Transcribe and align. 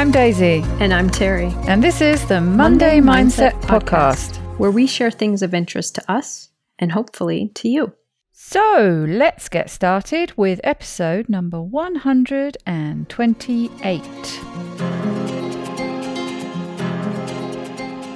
I'm 0.00 0.10
Daisy. 0.10 0.64
And 0.80 0.94
I'm 0.94 1.10
Terri. 1.10 1.52
And 1.68 1.84
this 1.84 2.00
is 2.00 2.26
the 2.26 2.40
Monday, 2.40 3.02
Monday 3.02 3.26
Mindset, 3.26 3.52
Mindset 3.52 3.60
Podcast, 3.60 4.36
where 4.58 4.70
we 4.70 4.86
share 4.86 5.10
things 5.10 5.42
of 5.42 5.52
interest 5.52 5.94
to 5.96 6.10
us 6.10 6.48
and 6.78 6.90
hopefully 6.90 7.50
to 7.56 7.68
you. 7.68 7.92
So 8.32 9.04
let's 9.06 9.50
get 9.50 9.68
started 9.68 10.32
with 10.38 10.58
episode 10.64 11.28
number 11.28 11.60
128. 11.60 14.02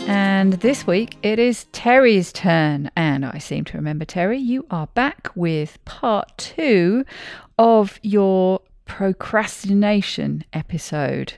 And 0.08 0.54
this 0.54 0.86
week 0.86 1.18
it 1.22 1.39
is 1.39 1.66
Terri's 1.72 2.32
turn. 2.32 2.90
And 2.96 3.26
I 3.26 3.36
seem 3.36 3.66
to 3.66 3.76
remember, 3.76 4.07
Terri, 4.07 4.43
you 4.43 4.64
are 4.71 4.86
back 4.86 5.29
with 5.35 5.85
part 5.85 6.32
two 6.39 7.04
of 7.58 8.00
your 8.00 8.62
procrastination 8.84 10.44
episode, 10.52 11.34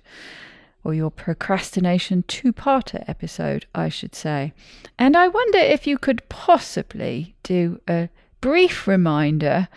or 0.85 0.95
your 0.95 1.11
procrastination 1.11 2.25
two 2.29 2.53
parter 2.53 3.05
episode, 3.09 3.67
I 3.75 3.89
should 3.89 4.15
say. 4.15 4.53
And 4.99 5.17
I 5.17 5.29
wonder 5.29 5.59
if 5.59 5.87
you 5.87 5.99
could 5.99 6.29
possibly 6.29 7.35
do 7.43 7.81
a 7.89 8.09
brief 8.41 8.87
reminder 8.87 9.69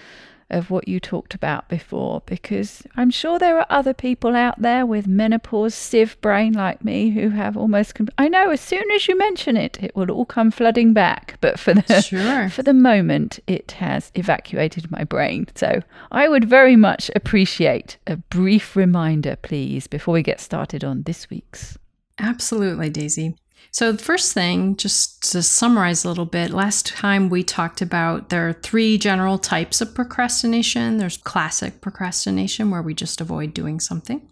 of 0.49 0.71
what 0.71 0.87
you 0.87 0.99
talked 0.99 1.33
about 1.33 1.67
before 1.69 2.21
because 2.25 2.83
I'm 2.95 3.09
sure 3.11 3.37
there 3.37 3.57
are 3.59 3.65
other 3.69 3.93
people 3.93 4.35
out 4.35 4.61
there 4.61 4.85
with 4.85 5.07
menopause 5.07 5.75
sieve 5.75 6.19
brain 6.21 6.53
like 6.53 6.83
me 6.83 7.11
who 7.11 7.29
have 7.29 7.55
almost 7.55 7.95
com- 7.95 8.09
I 8.17 8.27
know 8.27 8.49
as 8.49 8.61
soon 8.61 8.89
as 8.91 9.07
you 9.07 9.17
mention 9.17 9.55
it 9.55 9.81
it 9.81 9.95
will 9.95 10.09
all 10.09 10.25
come 10.25 10.51
flooding 10.51 10.93
back 10.93 11.37
but 11.41 11.59
for 11.59 11.73
the 11.73 12.01
sure. 12.01 12.49
for 12.49 12.63
the 12.63 12.73
moment 12.73 13.39
it 13.47 13.73
has 13.73 14.11
evacuated 14.15 14.91
my 14.91 15.03
brain. 15.03 15.47
So 15.55 15.81
I 16.11 16.27
would 16.27 16.45
very 16.45 16.75
much 16.75 17.11
appreciate 17.15 17.97
a 18.07 18.17
brief 18.17 18.75
reminder 18.75 19.35
please 19.35 19.87
before 19.87 20.13
we 20.13 20.23
get 20.23 20.39
started 20.39 20.83
on 20.83 21.03
this 21.03 21.29
week's. 21.29 21.77
Absolutely 22.17 22.89
Daisy 22.89 23.35
so, 23.71 23.91
the 23.91 24.03
first 24.03 24.33
thing, 24.33 24.75
just 24.77 25.31
to 25.31 25.43
summarize 25.43 26.03
a 26.03 26.09
little 26.09 26.25
bit, 26.25 26.49
last 26.49 26.87
time 26.87 27.29
we 27.29 27.43
talked 27.43 27.81
about 27.81 28.29
there 28.29 28.49
are 28.49 28.53
three 28.53 28.97
general 28.97 29.37
types 29.37 29.79
of 29.79 29.93
procrastination. 29.93 30.97
There's 30.97 31.17
classic 31.17 31.79
procrastination, 31.79 32.71
where 32.71 32.81
we 32.81 32.95
just 32.95 33.21
avoid 33.21 33.53
doing 33.53 33.79
something, 33.79 34.27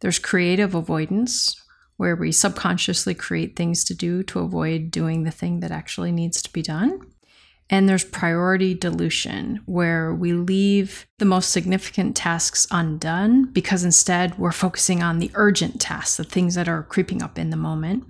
there's 0.00 0.18
creative 0.18 0.74
avoidance, 0.74 1.60
where 1.96 2.14
we 2.14 2.30
subconsciously 2.30 3.14
create 3.14 3.56
things 3.56 3.84
to 3.84 3.94
do 3.94 4.22
to 4.24 4.40
avoid 4.40 4.90
doing 4.90 5.24
the 5.24 5.30
thing 5.30 5.60
that 5.60 5.70
actually 5.70 6.12
needs 6.12 6.42
to 6.42 6.52
be 6.52 6.62
done. 6.62 7.00
And 7.70 7.88
there's 7.88 8.04
priority 8.04 8.74
dilution, 8.74 9.60
where 9.64 10.14
we 10.14 10.32
leave 10.32 11.06
the 11.18 11.24
most 11.24 11.50
significant 11.50 12.16
tasks 12.16 12.66
undone 12.70 13.46
because 13.52 13.82
instead 13.82 14.38
we're 14.38 14.52
focusing 14.52 15.02
on 15.02 15.18
the 15.18 15.30
urgent 15.34 15.80
tasks, 15.80 16.18
the 16.18 16.24
things 16.24 16.54
that 16.54 16.68
are 16.68 16.82
creeping 16.82 17.22
up 17.22 17.38
in 17.38 17.50
the 17.50 17.56
moment. 17.56 18.04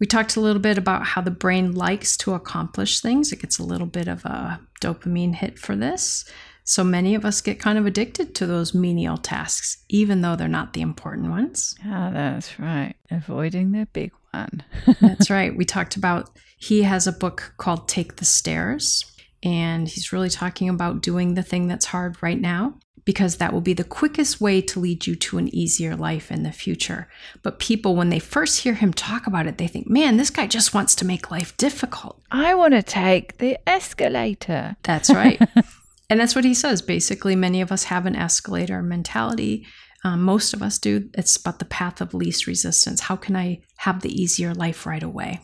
We 0.00 0.06
talked 0.06 0.36
a 0.36 0.40
little 0.40 0.62
bit 0.62 0.78
about 0.78 1.04
how 1.04 1.22
the 1.22 1.30
brain 1.30 1.72
likes 1.72 2.16
to 2.18 2.34
accomplish 2.34 3.00
things. 3.00 3.32
It 3.32 3.40
gets 3.40 3.58
a 3.58 3.64
little 3.64 3.86
bit 3.86 4.08
of 4.08 4.24
a 4.24 4.60
dopamine 4.80 5.34
hit 5.34 5.58
for 5.58 5.74
this. 5.74 6.24
So 6.64 6.84
many 6.84 7.14
of 7.14 7.24
us 7.24 7.40
get 7.40 7.58
kind 7.58 7.78
of 7.78 7.86
addicted 7.86 8.34
to 8.36 8.46
those 8.46 8.74
menial 8.74 9.16
tasks, 9.16 9.84
even 9.88 10.20
though 10.20 10.36
they're 10.36 10.48
not 10.48 10.74
the 10.74 10.82
important 10.82 11.30
ones. 11.30 11.74
Yeah, 11.84 12.10
that's 12.12 12.58
right. 12.60 12.94
Avoiding 13.10 13.72
the 13.72 13.86
big 13.92 14.12
one. 14.32 14.62
that's 15.00 15.30
right. 15.30 15.56
We 15.56 15.64
talked 15.64 15.96
about, 15.96 16.30
he 16.58 16.82
has 16.82 17.06
a 17.06 17.12
book 17.12 17.54
called 17.56 17.88
Take 17.88 18.16
the 18.16 18.26
Stairs, 18.26 19.10
and 19.42 19.88
he's 19.88 20.12
really 20.12 20.28
talking 20.28 20.68
about 20.68 21.00
doing 21.00 21.34
the 21.34 21.42
thing 21.42 21.68
that's 21.68 21.86
hard 21.86 22.22
right 22.22 22.40
now 22.40 22.74
because 23.08 23.36
that 23.36 23.54
will 23.54 23.62
be 23.62 23.72
the 23.72 23.84
quickest 23.84 24.38
way 24.38 24.60
to 24.60 24.78
lead 24.78 25.06
you 25.06 25.16
to 25.16 25.38
an 25.38 25.48
easier 25.54 25.96
life 25.96 26.30
in 26.30 26.42
the 26.42 26.52
future. 26.52 27.08
But 27.42 27.58
people, 27.58 27.96
when 27.96 28.10
they 28.10 28.18
first 28.18 28.60
hear 28.60 28.74
him 28.74 28.92
talk 28.92 29.26
about 29.26 29.46
it, 29.46 29.56
they 29.56 29.66
think, 29.66 29.88
man, 29.88 30.18
this 30.18 30.28
guy 30.28 30.46
just 30.46 30.74
wants 30.74 30.94
to 30.96 31.06
make 31.06 31.30
life 31.30 31.56
difficult. 31.56 32.20
I 32.30 32.54
want 32.54 32.74
to 32.74 32.82
take 32.82 33.38
the 33.38 33.58
escalator. 33.66 34.76
That's 34.82 35.08
right. 35.08 35.40
and 36.10 36.20
that's 36.20 36.34
what 36.34 36.44
he 36.44 36.52
says. 36.52 36.82
Basically, 36.82 37.34
many 37.34 37.62
of 37.62 37.72
us 37.72 37.84
have 37.84 38.04
an 38.04 38.14
escalator 38.14 38.82
mentality. 38.82 39.66
Um, 40.04 40.20
most 40.20 40.52
of 40.52 40.60
us 40.60 40.78
do. 40.78 41.08
It's 41.14 41.34
about 41.34 41.60
the 41.60 41.64
path 41.64 42.02
of 42.02 42.12
least 42.12 42.46
resistance. 42.46 43.00
How 43.00 43.16
can 43.16 43.36
I 43.36 43.62
have 43.78 44.02
the 44.02 44.12
easier 44.12 44.52
life 44.52 44.84
right 44.84 45.02
away? 45.02 45.40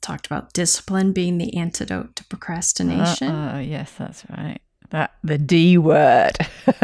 Talked 0.00 0.26
about 0.26 0.52
discipline 0.54 1.12
being 1.12 1.38
the 1.38 1.56
antidote 1.56 2.16
to 2.16 2.24
procrastination. 2.24 3.30
Oh, 3.30 3.60
yes, 3.60 3.92
that's 3.96 4.24
right. 4.28 4.58
That 4.90 5.14
the 5.22 5.38
D 5.38 5.78
word. 5.78 6.36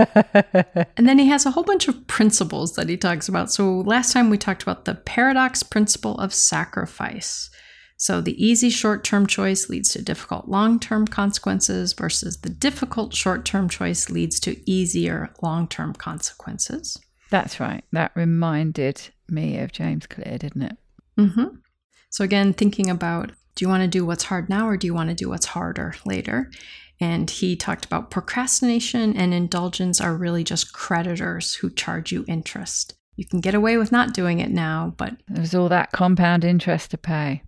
and 0.96 1.08
then 1.08 1.18
he 1.18 1.26
has 1.28 1.46
a 1.46 1.50
whole 1.50 1.64
bunch 1.64 1.88
of 1.88 2.06
principles 2.06 2.74
that 2.74 2.88
he 2.88 2.96
talks 2.96 3.28
about. 3.28 3.50
So 3.52 3.80
last 3.80 4.12
time 4.12 4.30
we 4.30 4.38
talked 4.38 4.62
about 4.62 4.84
the 4.84 4.94
paradox 4.94 5.62
principle 5.62 6.18
of 6.18 6.34
sacrifice. 6.34 7.50
So 7.96 8.20
the 8.20 8.44
easy 8.44 8.68
short-term 8.68 9.28
choice 9.28 9.68
leads 9.68 9.90
to 9.90 10.02
difficult 10.02 10.48
long-term 10.48 11.06
consequences 11.06 11.92
versus 11.92 12.38
the 12.38 12.50
difficult 12.50 13.14
short-term 13.14 13.68
choice 13.68 14.10
leads 14.10 14.40
to 14.40 14.58
easier 14.68 15.30
long-term 15.40 15.94
consequences. 15.94 16.98
That's 17.30 17.60
right. 17.60 17.84
That 17.92 18.10
reminded 18.16 19.10
me 19.28 19.58
of 19.60 19.70
James 19.70 20.08
Clear, 20.08 20.36
didn't 20.36 20.62
it? 20.62 20.76
Mm-hmm. 21.16 21.56
So 22.10 22.24
again, 22.24 22.52
thinking 22.52 22.90
about 22.90 23.30
do 23.54 23.64
you 23.64 23.68
want 23.68 23.82
to 23.82 23.88
do 23.88 24.04
what's 24.04 24.24
hard 24.24 24.48
now 24.48 24.66
or 24.66 24.76
do 24.76 24.86
you 24.86 24.94
want 24.94 25.10
to 25.10 25.14
do 25.14 25.28
what's 25.28 25.46
harder 25.46 25.94
later? 26.04 26.50
And 27.00 27.28
he 27.28 27.56
talked 27.56 27.84
about 27.84 28.10
procrastination 28.10 29.16
and 29.16 29.34
indulgence 29.34 30.00
are 30.00 30.14
really 30.16 30.44
just 30.44 30.72
creditors 30.72 31.54
who 31.54 31.70
charge 31.70 32.12
you 32.12 32.24
interest. 32.28 32.94
You 33.16 33.26
can 33.26 33.40
get 33.40 33.54
away 33.54 33.76
with 33.76 33.92
not 33.92 34.14
doing 34.14 34.38
it 34.40 34.50
now, 34.50 34.94
but 34.96 35.16
there's 35.28 35.54
all 35.54 35.68
that 35.68 35.92
compound 35.92 36.44
interest 36.44 36.92
to 36.92 36.98
pay. 36.98 37.42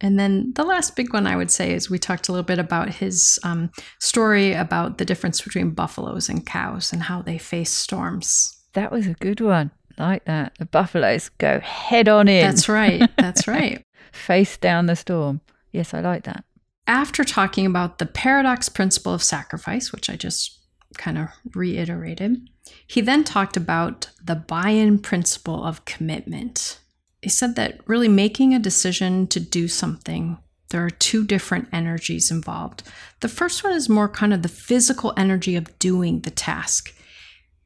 And 0.00 0.18
then 0.18 0.52
the 0.54 0.64
last 0.64 0.94
big 0.94 1.14
one 1.14 1.26
I 1.26 1.36
would 1.36 1.50
say 1.50 1.72
is 1.72 1.88
we 1.88 1.98
talked 1.98 2.28
a 2.28 2.32
little 2.32 2.44
bit 2.44 2.58
about 2.58 2.90
his 2.90 3.38
um, 3.42 3.70
story 3.98 4.52
about 4.52 4.98
the 4.98 5.06
difference 5.06 5.40
between 5.40 5.70
buffaloes 5.70 6.28
and 6.28 6.44
cows 6.44 6.92
and 6.92 7.04
how 7.04 7.22
they 7.22 7.38
face 7.38 7.70
storms. 7.70 8.60
That 8.74 8.92
was 8.92 9.06
a 9.06 9.14
good 9.14 9.40
one. 9.40 9.70
Like 9.96 10.26
that. 10.26 10.52
The 10.58 10.66
buffaloes 10.66 11.30
go 11.38 11.60
head 11.60 12.08
on 12.08 12.28
in. 12.28 12.42
That's 12.42 12.68
right. 12.68 13.08
That's 13.16 13.48
right. 13.48 13.82
face 14.12 14.58
down 14.58 14.84
the 14.84 14.96
storm. 14.96 15.40
Yes, 15.72 15.94
I 15.94 16.00
like 16.00 16.24
that 16.24 16.44
after 16.86 17.24
talking 17.24 17.66
about 17.66 17.98
the 17.98 18.06
paradox 18.06 18.68
principle 18.68 19.12
of 19.12 19.22
sacrifice, 19.22 19.92
which 19.92 20.08
I 20.08 20.16
just 20.16 20.58
kind 20.96 21.18
of 21.18 21.28
reiterated, 21.54 22.48
he 22.86 23.00
then 23.00 23.24
talked 23.24 23.56
about 23.56 24.10
the 24.22 24.34
buy 24.34 24.70
in 24.70 24.98
principle 24.98 25.64
of 25.64 25.84
commitment. 25.84 26.78
He 27.22 27.28
said 27.28 27.56
that 27.56 27.80
really 27.86 28.08
making 28.08 28.54
a 28.54 28.58
decision 28.58 29.26
to 29.28 29.40
do 29.40 29.68
something, 29.68 30.38
there 30.70 30.84
are 30.84 30.90
two 30.90 31.24
different 31.24 31.68
energies 31.72 32.30
involved. 32.30 32.82
The 33.20 33.28
first 33.28 33.62
one 33.62 33.72
is 33.72 33.88
more 33.88 34.08
kind 34.08 34.32
of 34.32 34.42
the 34.42 34.48
physical 34.48 35.12
energy 35.16 35.56
of 35.56 35.78
doing 35.78 36.20
the 36.20 36.30
task. 36.30 36.94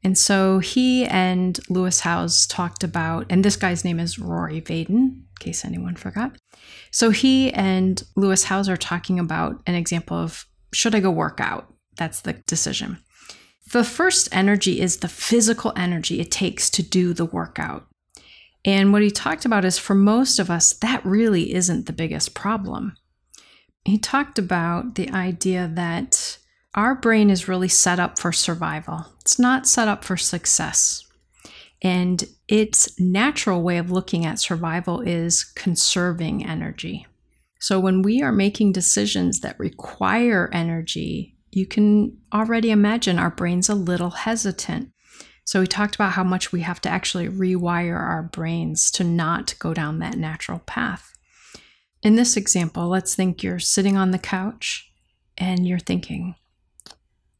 And 0.03 0.17
so 0.17 0.59
he 0.59 1.05
and 1.05 1.59
Lewis 1.69 1.99
Howes 1.99 2.47
talked 2.47 2.83
about, 2.83 3.27
and 3.29 3.45
this 3.45 3.55
guy's 3.55 3.85
name 3.85 3.99
is 3.99 4.17
Rory 4.17 4.61
Vaden, 4.61 4.89
in 4.89 5.25
case 5.39 5.63
anyone 5.63 5.95
forgot. 5.95 6.35
So 6.91 7.09
he 7.09 7.51
and 7.53 8.03
Lewis 8.15 8.43
Howes 8.45 8.69
are 8.69 8.77
talking 8.77 9.19
about 9.19 9.61
an 9.65 9.75
example 9.75 10.17
of 10.17 10.45
should 10.73 10.95
I 10.95 10.99
go 10.99 11.11
work 11.11 11.39
out? 11.39 11.73
That's 11.97 12.21
the 12.21 12.33
decision. 12.33 12.97
The 13.71 13.83
first 13.83 14.27
energy 14.31 14.81
is 14.81 14.97
the 14.97 15.07
physical 15.07 15.71
energy 15.75 16.19
it 16.19 16.31
takes 16.31 16.69
to 16.71 16.83
do 16.83 17.13
the 17.13 17.25
workout. 17.25 17.87
And 18.65 18.93
what 18.93 19.01
he 19.01 19.09
talked 19.09 19.45
about 19.45 19.65
is 19.65 19.77
for 19.77 19.95
most 19.95 20.39
of 20.39 20.49
us, 20.49 20.73
that 20.73 21.05
really 21.05 21.53
isn't 21.53 21.85
the 21.85 21.93
biggest 21.93 22.33
problem. 22.33 22.95
He 23.85 23.97
talked 23.97 24.37
about 24.37 24.95
the 24.95 25.09
idea 25.09 25.71
that 25.73 26.37
our 26.75 26.95
brain 26.95 27.29
is 27.29 27.47
really 27.47 27.67
set 27.67 27.99
up 27.99 28.19
for 28.19 28.31
survival, 28.31 29.05
it's 29.21 29.39
not 29.39 29.67
set 29.67 29.87
up 29.87 30.03
for 30.03 30.17
success. 30.17 31.05
And 31.81 32.23
its 32.51 32.99
natural 32.99 33.63
way 33.63 33.77
of 33.77 33.89
looking 33.89 34.25
at 34.25 34.37
survival 34.37 34.99
is 34.99 35.45
conserving 35.45 36.45
energy. 36.45 37.07
So 37.61 37.79
when 37.79 38.01
we 38.01 38.21
are 38.21 38.33
making 38.33 38.73
decisions 38.73 39.39
that 39.39 39.57
require 39.57 40.49
energy, 40.51 41.37
you 41.51 41.65
can 41.65 42.17
already 42.33 42.69
imagine 42.69 43.17
our 43.17 43.29
brain's 43.29 43.69
a 43.69 43.73
little 43.73 44.09
hesitant. 44.09 44.91
So 45.45 45.61
we 45.61 45.67
talked 45.67 45.95
about 45.95 46.11
how 46.11 46.25
much 46.25 46.51
we 46.51 46.59
have 46.61 46.81
to 46.81 46.89
actually 46.89 47.29
rewire 47.29 47.97
our 47.97 48.23
brains 48.23 48.91
to 48.91 49.05
not 49.05 49.55
go 49.57 49.73
down 49.73 49.99
that 49.99 50.17
natural 50.17 50.59
path. 50.59 51.13
In 52.03 52.17
this 52.17 52.35
example, 52.35 52.89
let's 52.89 53.15
think 53.15 53.43
you're 53.43 53.59
sitting 53.59 53.95
on 53.95 54.11
the 54.11 54.19
couch 54.19 54.91
and 55.37 55.65
you're 55.65 55.79
thinking, 55.79 56.35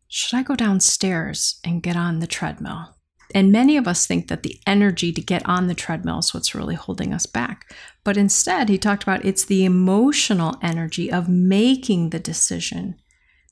should 0.08 0.38
I 0.38 0.44
go 0.44 0.56
downstairs 0.56 1.60
and 1.66 1.84
get 1.84 1.98
on 1.98 2.20
the 2.20 2.28
treadmill? 2.28 2.96
And 3.32 3.52
many 3.52 3.78
of 3.78 3.88
us 3.88 4.06
think 4.06 4.28
that 4.28 4.44
the 4.44 4.60
energy 4.68 5.12
to 5.12 5.22
get 5.22 5.46
on 5.48 5.68
the 5.68 5.76
treadmill 5.76 6.20
is 6.20 6.34
what's 6.34 6.56
really 6.56 6.76
holding 6.76 7.14
us 7.14 7.26
back. 7.26 7.74
But 8.04 8.18
instead, 8.18 8.70
he 8.70 8.78
talked 8.78 9.04
about 9.04 9.26
it's 9.26 9.46
the 9.46 9.66
emotional 9.66 10.58
energy 10.62 11.12
of 11.12 11.30
making 11.30 12.10
the 12.10 12.20
decision 12.20 12.96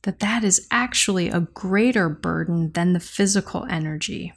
that 0.03 0.19
that 0.19 0.43
is 0.43 0.67
actually 0.71 1.29
a 1.29 1.41
greater 1.41 2.09
burden 2.09 2.71
than 2.71 2.93
the 2.93 2.99
physical 2.99 3.65
energy. 3.69 4.33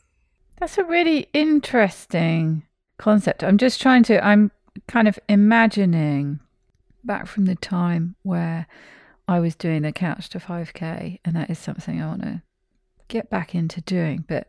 That's 0.58 0.78
a 0.78 0.84
really 0.84 1.28
interesting 1.32 2.64
concept. 2.98 3.44
I'm 3.44 3.58
just 3.58 3.80
trying 3.80 4.02
to, 4.04 4.24
I'm 4.24 4.50
kind 4.88 5.08
of 5.08 5.18
imagining 5.28 6.40
back 7.04 7.26
from 7.26 7.46
the 7.46 7.54
time 7.54 8.16
where 8.22 8.66
I 9.28 9.40
was 9.40 9.54
doing 9.54 9.82
the 9.82 9.92
couch 9.92 10.28
to 10.30 10.38
5K, 10.38 11.20
and 11.24 11.36
that 11.36 11.50
is 11.50 11.58
something 11.58 12.00
I 12.00 12.06
want 12.06 12.22
to 12.22 12.42
get 13.08 13.30
back 13.30 13.54
into 13.54 13.80
doing. 13.80 14.24
But 14.26 14.48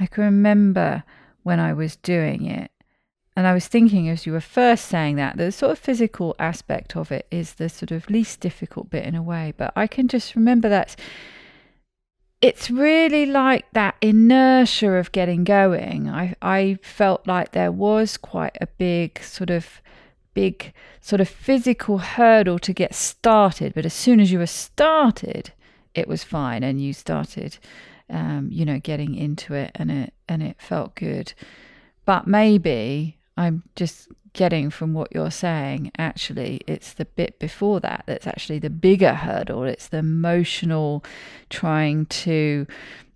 I 0.00 0.06
can 0.06 0.24
remember 0.24 1.04
when 1.42 1.60
I 1.60 1.74
was 1.74 1.96
doing 1.96 2.46
it, 2.46 2.70
and 3.36 3.46
I 3.46 3.54
was 3.54 3.68
thinking 3.68 4.08
as 4.08 4.26
you 4.26 4.32
were 4.32 4.40
first 4.40 4.86
saying 4.86 5.16
that, 5.16 5.36
the 5.36 5.52
sort 5.52 5.72
of 5.72 5.78
physical 5.78 6.34
aspect 6.38 6.96
of 6.96 7.12
it 7.12 7.26
is 7.30 7.54
the 7.54 7.68
sort 7.68 7.90
of 7.90 8.10
least 8.10 8.40
difficult 8.40 8.90
bit 8.90 9.04
in 9.04 9.14
a 9.14 9.22
way. 9.22 9.52
But 9.56 9.72
I 9.76 9.86
can 9.86 10.08
just 10.08 10.34
remember 10.34 10.68
that 10.70 10.96
it's 12.40 12.70
really 12.70 13.26
like 13.26 13.70
that 13.72 13.96
inertia 14.00 14.92
of 14.92 15.12
getting 15.12 15.44
going. 15.44 16.08
I, 16.08 16.34
I 16.40 16.78
felt 16.82 17.26
like 17.26 17.52
there 17.52 17.70
was 17.70 18.16
quite 18.16 18.56
a 18.60 18.66
big 18.66 19.22
sort 19.22 19.50
of 19.50 19.82
big 20.32 20.72
sort 21.00 21.20
of 21.20 21.28
physical 21.28 21.98
hurdle 21.98 22.58
to 22.60 22.72
get 22.72 22.94
started. 22.94 23.74
But 23.74 23.84
as 23.84 23.92
soon 23.92 24.20
as 24.20 24.32
you 24.32 24.38
were 24.38 24.46
started, 24.46 25.52
it 25.94 26.08
was 26.08 26.24
fine 26.24 26.62
and 26.62 26.80
you 26.80 26.92
started 26.94 27.58
um, 28.10 28.48
you 28.50 28.64
know, 28.64 28.78
getting 28.78 29.14
into 29.14 29.54
it 29.54 29.72
and 29.74 29.90
it 29.90 30.14
and 30.28 30.42
it 30.42 30.56
felt 30.60 30.94
good. 30.94 31.32
But 32.04 32.26
maybe 32.26 33.18
I'm 33.36 33.62
just 33.76 34.08
getting 34.32 34.70
from 34.70 34.92
what 34.92 35.12
you're 35.12 35.30
saying, 35.30 35.90
actually, 35.98 36.60
it's 36.66 36.92
the 36.92 37.04
bit 37.04 37.38
before 37.38 37.80
that 37.80 38.04
that's 38.06 38.26
actually 38.26 38.58
the 38.58 38.70
bigger 38.70 39.14
hurdle. 39.14 39.64
It's 39.64 39.88
the 39.88 39.98
emotional 39.98 41.04
trying 41.48 42.06
to 42.06 42.66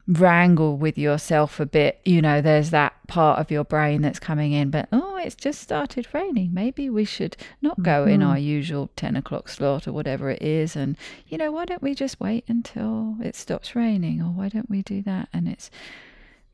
wrangle 0.06 0.76
with 0.76 0.98
yourself 0.98 1.58
a 1.60 1.66
bit. 1.66 2.00
You 2.04 2.20
know, 2.20 2.40
there's 2.40 2.70
that 2.70 2.94
part 3.06 3.38
of 3.38 3.50
your 3.50 3.64
brain 3.64 4.02
that's 4.02 4.18
coming 4.18 4.52
in, 4.52 4.70
but 4.70 4.88
oh, 4.92 5.16
it's 5.16 5.34
just 5.34 5.60
started 5.60 6.06
raining. 6.12 6.52
Maybe 6.52 6.90
we 6.90 7.04
should 7.04 7.36
not 7.62 7.82
go 7.82 8.02
mm-hmm. 8.04 8.10
in 8.10 8.22
our 8.22 8.38
usual 8.38 8.90
10 8.96 9.16
o'clock 9.16 9.48
slot 9.48 9.88
or 9.88 9.92
whatever 9.92 10.30
it 10.30 10.42
is. 10.42 10.76
And, 10.76 10.96
you 11.26 11.38
know, 11.38 11.50
why 11.50 11.64
don't 11.64 11.82
we 11.82 11.94
just 11.94 12.20
wait 12.20 12.44
until 12.48 13.16
it 13.22 13.34
stops 13.34 13.74
raining? 13.74 14.20
Or 14.20 14.26
why 14.26 14.48
don't 14.48 14.70
we 14.70 14.82
do 14.82 15.02
that? 15.02 15.28
And 15.32 15.48
it's, 15.48 15.70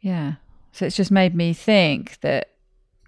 yeah. 0.00 0.34
So 0.72 0.86
it's 0.86 0.96
just 0.96 1.10
made 1.10 1.34
me 1.34 1.52
think 1.52 2.20
that 2.20 2.50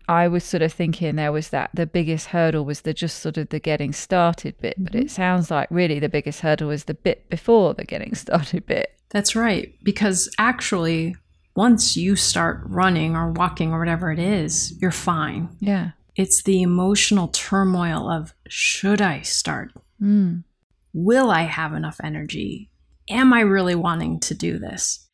I 0.08 0.26
was 0.26 0.42
sort 0.42 0.62
of 0.62 0.72
thinking 0.72 1.14
there 1.14 1.30
was 1.30 1.50
that 1.50 1.70
the 1.72 1.86
biggest 1.86 2.28
hurdle 2.28 2.64
was 2.64 2.80
the 2.80 2.92
just 2.92 3.20
sort 3.20 3.36
of 3.36 3.50
the 3.50 3.60
getting 3.60 3.92
started 3.92 4.60
bit, 4.60 4.74
but 4.76 4.94
it 4.94 4.98
mm-hmm. 4.98 5.08
sounds 5.08 5.50
like 5.50 5.68
really 5.70 6.00
the 6.00 6.08
biggest 6.08 6.40
hurdle 6.40 6.68
was 6.68 6.84
the 6.84 6.94
bit 6.94 7.30
before 7.30 7.74
the 7.74 7.84
getting 7.84 8.14
started 8.16 8.66
bit. 8.66 8.92
That's 9.12 9.36
right. 9.36 9.74
Because 9.82 10.28
actually, 10.38 11.14
once 11.54 11.96
you 11.96 12.16
start 12.16 12.62
running 12.64 13.14
or 13.14 13.30
walking 13.30 13.72
or 13.72 13.78
whatever 13.78 14.10
it 14.10 14.18
is, 14.18 14.76
you're 14.80 14.90
fine. 14.90 15.50
Yeah. 15.60 15.90
It's 16.16 16.42
the 16.42 16.62
emotional 16.62 17.28
turmoil 17.28 18.10
of 18.10 18.34
should 18.48 19.00
I 19.00 19.20
start? 19.20 19.72
Mm. 20.02 20.44
Will 20.92 21.30
I 21.30 21.42
have 21.42 21.74
enough 21.74 22.00
energy? 22.02 22.70
Am 23.08 23.32
I 23.32 23.40
really 23.40 23.74
wanting 23.74 24.18
to 24.20 24.34
do 24.34 24.58
this? 24.58 25.08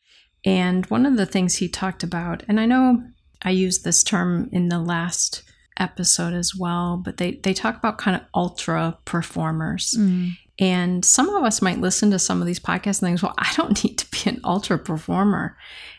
And 0.45 0.87
one 0.87 1.05
of 1.05 1.17
the 1.17 1.27
things 1.27 1.57
he 1.57 1.69
talked 1.69 2.03
about, 2.03 2.45
and 2.49 2.61
I 2.61 2.67
know 2.67 3.03
I 3.43 3.51
used 3.51 3.85
this 3.85 4.03
term 4.03 4.49
in 4.53 4.69
the 4.69 4.79
last 4.79 5.43
episode 5.79 6.35
as 6.35 6.55
well, 6.55 7.01
but 7.05 7.17
they, 7.17 7.33
they 7.43 7.55
talk 7.55 7.77
about 7.77 7.99
kind 7.99 8.17
of 8.17 8.23
ultra 8.35 8.99
performers. 9.05 9.95
Mm. 9.99 10.31
And 10.59 11.05
some 11.05 11.29
of 11.29 11.45
us 11.45 11.63
might 11.63 11.81
listen 11.81 12.11
to 12.11 12.19
some 12.19 12.41
of 12.41 12.47
these 12.47 12.59
podcasts 12.59 13.01
and 13.01 13.19
think, 13.19 13.23
well, 13.23 13.35
I 13.39 13.53
don't 13.55 13.83
need 13.85 13.97
to 13.99 14.11
be 14.11 14.31
an 14.31 14.41
ultra 14.45 14.79
performer. 14.79 15.57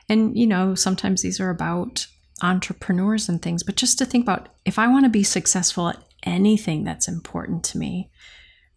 And, 0.09 0.37
you 0.37 0.47
know, 0.47 0.75
sometimes 0.75 1.21
these 1.21 1.39
are 1.39 1.49
about 1.49 2.07
entrepreneurs 2.41 3.29
and 3.29 3.41
things, 3.41 3.63
but 3.63 3.75
just 3.75 3.97
to 3.99 4.05
think 4.05 4.23
about 4.23 4.49
if 4.65 4.79
I 4.79 4.87
want 4.87 5.05
to 5.05 5.09
be 5.09 5.23
successful 5.23 5.89
at 5.89 6.03
anything 6.23 6.83
that's 6.83 7.07
important 7.07 7.63
to 7.65 7.77
me, 7.77 8.09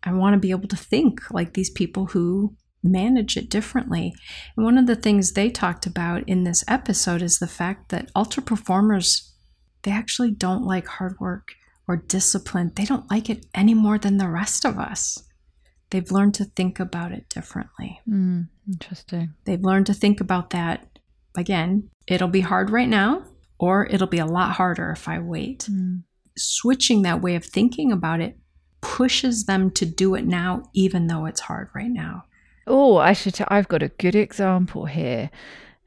I 0.03 0.13
want 0.13 0.35
to 0.35 0.41
be 0.41 0.51
able 0.51 0.69
to 0.69 0.77
think 0.77 1.31
like 1.31 1.55
these 1.55 1.71
people 1.71 2.07
who 2.07 2.57
manage 2.83 3.37
it 3.37 3.49
differently. 3.49 4.13
And 4.57 4.65
one 4.65 4.79
of 4.79 4.87
the 4.87 4.97
things 4.97 5.33
they 5.33 5.51
talked 5.51 5.87
about 5.87 6.29
in 6.29 6.45
this 6.45 6.65
episode 6.67 7.23
is 7.23 7.39
the 7.39 7.47
fact 7.47 7.91
that 7.91 8.11
ultra 8.17 8.43
performers, 8.43 9.33
they 9.83 9.93
actually 9.93 10.33
don't 10.33 10.65
like 10.65 10.87
hard 10.87 11.17
work 11.21 11.55
or 11.87 11.97
discipline. 11.97 12.73
They 12.75 12.85
don't 12.85 13.11
like 13.11 13.31
it 13.31 13.47
any 13.55 13.75
more 13.75 13.99
than 13.99 14.19
the 14.19 14.29
rest 14.29 14.65
of 14.65 14.79
us. 14.79 15.23
They've 15.93 16.11
learned 16.11 16.33
to 16.37 16.47
think 16.47 16.81
about 16.81 17.13
it 17.13 17.29
differently. 17.29 18.01
Mm, 18.09 18.49
interesting. 18.67 19.35
They've 19.45 19.61
learned 19.61 19.85
to 19.87 19.95
think 19.95 20.23
about 20.23 20.49
that. 20.51 20.99
Again, 21.37 21.91
it'll 22.07 22.29
be 22.29 22.41
hard 22.41 22.71
right 22.71 22.89
now, 22.89 23.25
or 23.59 23.87
it'll 23.91 24.07
be 24.07 24.19
a 24.19 24.25
lot 24.25 24.53
harder 24.53 24.91
if 24.91 25.07
I 25.07 25.19
wait. 25.19 25.69
Mm. 25.71 26.05
Switching 26.35 27.03
that 27.03 27.21
way 27.21 27.35
of 27.35 27.45
thinking 27.45 27.93
about 27.93 28.23
it 28.23 28.39
pushes 28.81 29.45
them 29.45 29.71
to 29.73 29.85
do 29.85 30.15
it 30.15 30.27
now, 30.27 30.63
even 30.73 31.09
though 31.09 31.27
it's 31.27 31.41
hard 31.41 31.69
right 31.75 31.91
now. 31.91 32.25
Oh, 32.67 32.97
I 32.97 33.13
should. 33.13 33.35
T- 33.35 33.45
I've 33.49 33.69
got 33.69 33.83
a 33.83 33.89
good 33.89 34.15
example 34.15 34.87
here, 34.87 35.31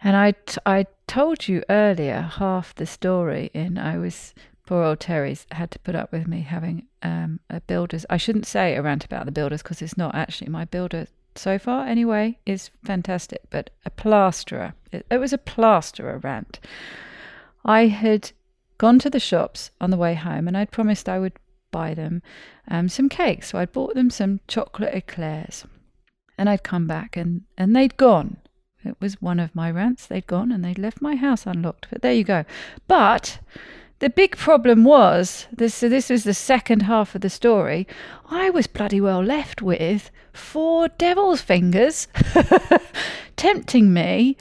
and 0.03 0.15
I 0.15 0.33
t- 0.33 0.61
I 0.67 0.85
told 1.07 1.47
you 1.47 1.63
earlier 1.67 2.21
half 2.21 2.75
the 2.75 2.85
story. 2.85 3.49
In 3.55 3.79
I 3.79 3.97
was 3.97 4.35
poor 4.65 4.83
old 4.83 4.99
Terri's 4.99 5.45
had 5.51 5.71
to 5.71 5.79
put 5.79 5.95
up 5.95 6.11
with 6.11 6.27
me 6.27 6.41
having 6.41 6.87
um, 7.03 7.39
a 7.49 7.61
builder's. 7.61 8.05
I 8.09 8.17
shouldn't 8.17 8.47
say 8.47 8.75
a 8.75 8.81
rant 8.81 9.05
about 9.05 9.25
the 9.25 9.31
builders 9.31 9.61
because 9.61 9.81
it's 9.81 9.97
not 9.97 10.15
actually 10.15 10.49
my 10.49 10.65
builder 10.65 11.07
so 11.35 11.59
far. 11.59 11.85
Anyway, 11.85 12.39
is 12.45 12.71
fantastic, 12.83 13.41
but 13.49 13.69
a 13.85 13.89
plasterer. 13.89 14.73
It, 14.91 15.05
it 15.09 15.17
was 15.17 15.33
a 15.33 15.37
plasterer 15.37 16.17
rant. 16.17 16.59
I 17.63 17.87
had 17.87 18.31
gone 18.77 18.99
to 18.99 19.09
the 19.09 19.19
shops 19.19 19.71
on 19.81 19.89
the 19.89 19.97
way 19.97 20.13
home, 20.13 20.47
and 20.47 20.57
I'd 20.57 20.71
promised 20.71 21.09
I 21.09 21.19
would 21.19 21.33
buy 21.71 21.93
them 21.93 22.21
um, 22.69 22.87
some 22.89 23.09
cakes. 23.09 23.49
So 23.49 23.59
I'd 23.59 23.73
bought 23.73 23.95
them 23.95 24.09
some 24.09 24.39
chocolate 24.47 24.93
eclairs 24.93 25.65
and 26.37 26.49
I'd 26.49 26.63
come 26.63 26.87
back 26.87 27.17
and, 27.17 27.41
and 27.57 27.75
they'd 27.75 27.97
gone. 27.97 28.37
It 28.83 28.95
was 28.99 29.21
one 29.21 29.39
of 29.39 29.55
my 29.55 29.71
rants. 29.71 30.05
They'd 30.05 30.27
gone 30.27 30.51
and 30.51 30.63
they'd 30.63 30.77
left 30.77 31.01
my 31.01 31.15
house 31.15 31.45
unlocked. 31.45 31.87
But 31.89 32.01
there 32.01 32.13
you 32.13 32.23
go. 32.23 32.45
But 32.87 33.39
the 34.05 34.09
big 34.11 34.37
problem 34.37 34.83
was 34.83 35.47
this. 35.51 35.73
So 35.73 35.89
this 35.89 36.11
was 36.11 36.25
the 36.25 36.35
second 36.35 36.81
half 36.83 37.15
of 37.15 37.21
the 37.21 37.29
story. 37.29 37.87
I 38.29 38.51
was 38.51 38.67
bloody 38.67 39.01
well 39.01 39.23
left 39.23 39.63
with 39.63 40.11
four 40.31 40.89
devil's 40.89 41.41
fingers 41.41 42.07
tempting 43.35 43.91
me. 43.91 44.37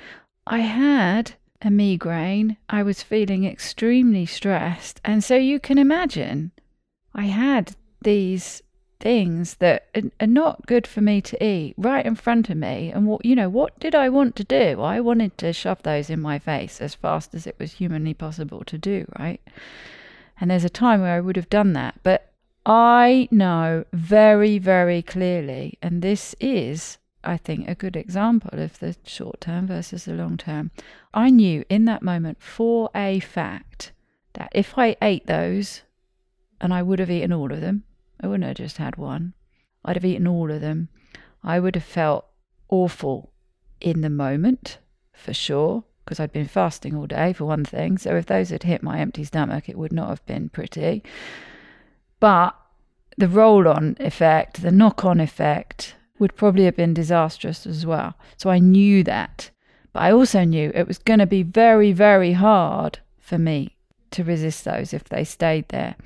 I 0.46 0.58
had 0.58 1.36
a 1.62 1.70
migraine. 1.70 2.58
I 2.68 2.82
was 2.82 3.02
feeling 3.02 3.46
extremely 3.46 4.26
stressed, 4.26 5.00
and 5.02 5.24
so 5.24 5.34
you 5.34 5.58
can 5.58 5.78
imagine, 5.78 6.52
I 7.14 7.24
had 7.24 7.74
these 8.02 8.62
things 9.00 9.54
that 9.56 9.88
are 10.20 10.26
not 10.26 10.66
good 10.66 10.86
for 10.86 11.00
me 11.00 11.20
to 11.20 11.44
eat 11.44 11.74
right 11.76 12.06
in 12.06 12.14
front 12.14 12.48
of 12.48 12.56
me. 12.56 12.90
And 12.90 13.06
what, 13.06 13.24
you 13.24 13.34
know, 13.34 13.48
what 13.48 13.78
did 13.78 13.94
I 13.94 14.08
want 14.08 14.36
to 14.36 14.44
do? 14.44 14.80
I 14.80 15.00
wanted 15.00 15.36
to 15.38 15.52
shove 15.52 15.82
those 15.82 16.10
in 16.10 16.20
my 16.20 16.38
face 16.38 16.80
as 16.80 16.94
fast 16.94 17.34
as 17.34 17.46
it 17.46 17.56
was 17.58 17.74
humanly 17.74 18.14
possible 18.14 18.64
to 18.64 18.78
do, 18.78 19.06
right? 19.18 19.40
And 20.40 20.50
there's 20.50 20.64
a 20.64 20.70
time 20.70 21.00
where 21.00 21.14
I 21.14 21.20
would 21.20 21.36
have 21.36 21.50
done 21.50 21.72
that. 21.74 22.00
But 22.02 22.32
I 22.66 23.28
know 23.30 23.84
very, 23.92 24.58
very 24.58 25.02
clearly, 25.02 25.78
and 25.82 26.00
this 26.00 26.34
is, 26.40 26.98
I 27.22 27.36
think, 27.36 27.68
a 27.68 27.74
good 27.74 27.96
example 27.96 28.58
of 28.58 28.78
the 28.78 28.96
short 29.04 29.42
term 29.42 29.66
versus 29.66 30.06
the 30.06 30.14
long 30.14 30.36
term. 30.38 30.70
I 31.12 31.30
knew 31.30 31.64
in 31.68 31.84
that 31.84 32.02
moment 32.02 32.42
for 32.42 32.90
a 32.94 33.20
fact 33.20 33.92
that 34.32 34.50
if 34.54 34.78
I 34.78 34.96
ate 35.02 35.26
those, 35.26 35.82
and 36.60 36.72
I 36.72 36.82
would 36.82 36.98
have 36.98 37.10
eaten 37.10 37.32
all 37.32 37.52
of 37.52 37.60
them, 37.60 37.84
I 38.24 38.26
wouldn't 38.26 38.48
have 38.48 38.56
just 38.56 38.78
had 38.78 38.96
one. 38.96 39.34
I'd 39.84 39.96
have 39.96 40.04
eaten 40.04 40.26
all 40.26 40.50
of 40.50 40.62
them. 40.62 40.88
I 41.42 41.60
would 41.60 41.74
have 41.74 41.84
felt 41.84 42.24
awful 42.70 43.34
in 43.82 44.00
the 44.00 44.08
moment, 44.08 44.78
for 45.12 45.34
sure, 45.34 45.84
because 46.02 46.18
I'd 46.18 46.32
been 46.32 46.48
fasting 46.48 46.96
all 46.96 47.06
day, 47.06 47.34
for 47.34 47.44
one 47.44 47.66
thing. 47.66 47.98
So 47.98 48.16
if 48.16 48.24
those 48.24 48.48
had 48.48 48.62
hit 48.62 48.82
my 48.82 48.98
empty 48.98 49.24
stomach, 49.24 49.68
it 49.68 49.76
would 49.76 49.92
not 49.92 50.08
have 50.08 50.24
been 50.24 50.48
pretty. 50.48 51.04
But 52.18 52.56
the 53.18 53.28
roll 53.28 53.68
on 53.68 53.94
effect, 54.00 54.62
the 54.62 54.72
knock 54.72 55.04
on 55.04 55.20
effect, 55.20 55.94
would 56.18 56.34
probably 56.34 56.64
have 56.64 56.76
been 56.76 56.94
disastrous 56.94 57.66
as 57.66 57.84
well. 57.84 58.14
So 58.38 58.48
I 58.48 58.58
knew 58.58 59.04
that. 59.04 59.50
But 59.92 60.00
I 60.00 60.12
also 60.12 60.44
knew 60.44 60.72
it 60.74 60.88
was 60.88 60.96
going 60.96 61.18
to 61.18 61.26
be 61.26 61.42
very, 61.42 61.92
very 61.92 62.32
hard 62.32 63.00
for 63.18 63.36
me 63.36 63.76
to 64.12 64.24
resist 64.24 64.64
those 64.64 64.94
if 64.94 65.04
they 65.04 65.24
stayed 65.24 65.68
there. 65.68 65.96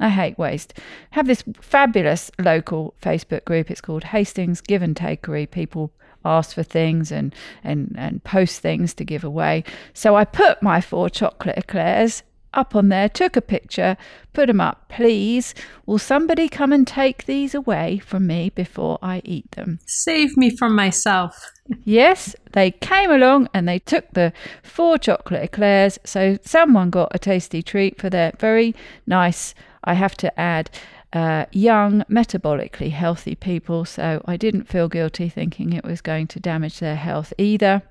I 0.00 0.08
hate 0.08 0.38
waste. 0.38 0.78
Have 1.10 1.26
this 1.26 1.44
fabulous 1.60 2.30
local 2.38 2.94
Facebook 3.00 3.44
group. 3.44 3.70
It's 3.70 3.80
called 3.80 4.04
Hastings 4.04 4.60
Give 4.60 4.82
and 4.82 4.96
Takery. 4.96 5.50
People 5.50 5.92
ask 6.24 6.54
for 6.54 6.62
things 6.62 7.12
and, 7.12 7.34
and, 7.62 7.94
and 7.96 8.24
post 8.24 8.60
things 8.60 8.94
to 8.94 9.04
give 9.04 9.24
away. 9.24 9.64
So 9.94 10.16
I 10.16 10.24
put 10.24 10.62
my 10.62 10.80
four 10.80 11.08
chocolate 11.08 11.58
eclairs 11.58 12.22
up 12.52 12.74
on 12.74 12.88
there, 12.88 13.08
took 13.08 13.36
a 13.36 13.40
picture, 13.40 13.96
put 14.32 14.46
them 14.46 14.60
up. 14.60 14.88
Please, 14.88 15.54
will 15.86 15.98
somebody 15.98 16.48
come 16.48 16.72
and 16.72 16.86
take 16.86 17.26
these 17.26 17.54
away 17.54 17.98
from 17.98 18.26
me 18.26 18.50
before 18.50 18.98
I 19.02 19.22
eat 19.24 19.50
them? 19.52 19.78
Save 19.86 20.36
me 20.36 20.50
from 20.56 20.74
myself. 20.74 21.52
Yes, 21.84 22.34
they 22.52 22.72
came 22.72 23.10
along 23.10 23.48
and 23.54 23.68
they 23.68 23.78
took 23.78 24.10
the 24.12 24.32
four 24.62 24.98
chocolate 24.98 25.44
eclairs. 25.44 25.98
So 26.04 26.38
someone 26.44 26.90
got 26.90 27.12
a 27.14 27.18
tasty 27.18 27.62
treat 27.62 28.00
for 28.00 28.10
their 28.10 28.32
very 28.38 28.74
nice, 29.06 29.54
I 29.84 29.94
have 29.94 30.16
to 30.18 30.40
add, 30.40 30.70
uh, 31.12 31.46
young, 31.52 32.02
metabolically 32.02 32.90
healthy 32.90 33.34
people. 33.34 33.84
So 33.84 34.22
I 34.26 34.36
didn't 34.36 34.68
feel 34.68 34.88
guilty 34.88 35.28
thinking 35.28 35.72
it 35.72 35.84
was 35.84 36.00
going 36.00 36.26
to 36.28 36.40
damage 36.40 36.78
their 36.78 36.96
health 36.96 37.32
either. 37.38 37.82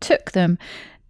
Took 0.00 0.32
them 0.32 0.58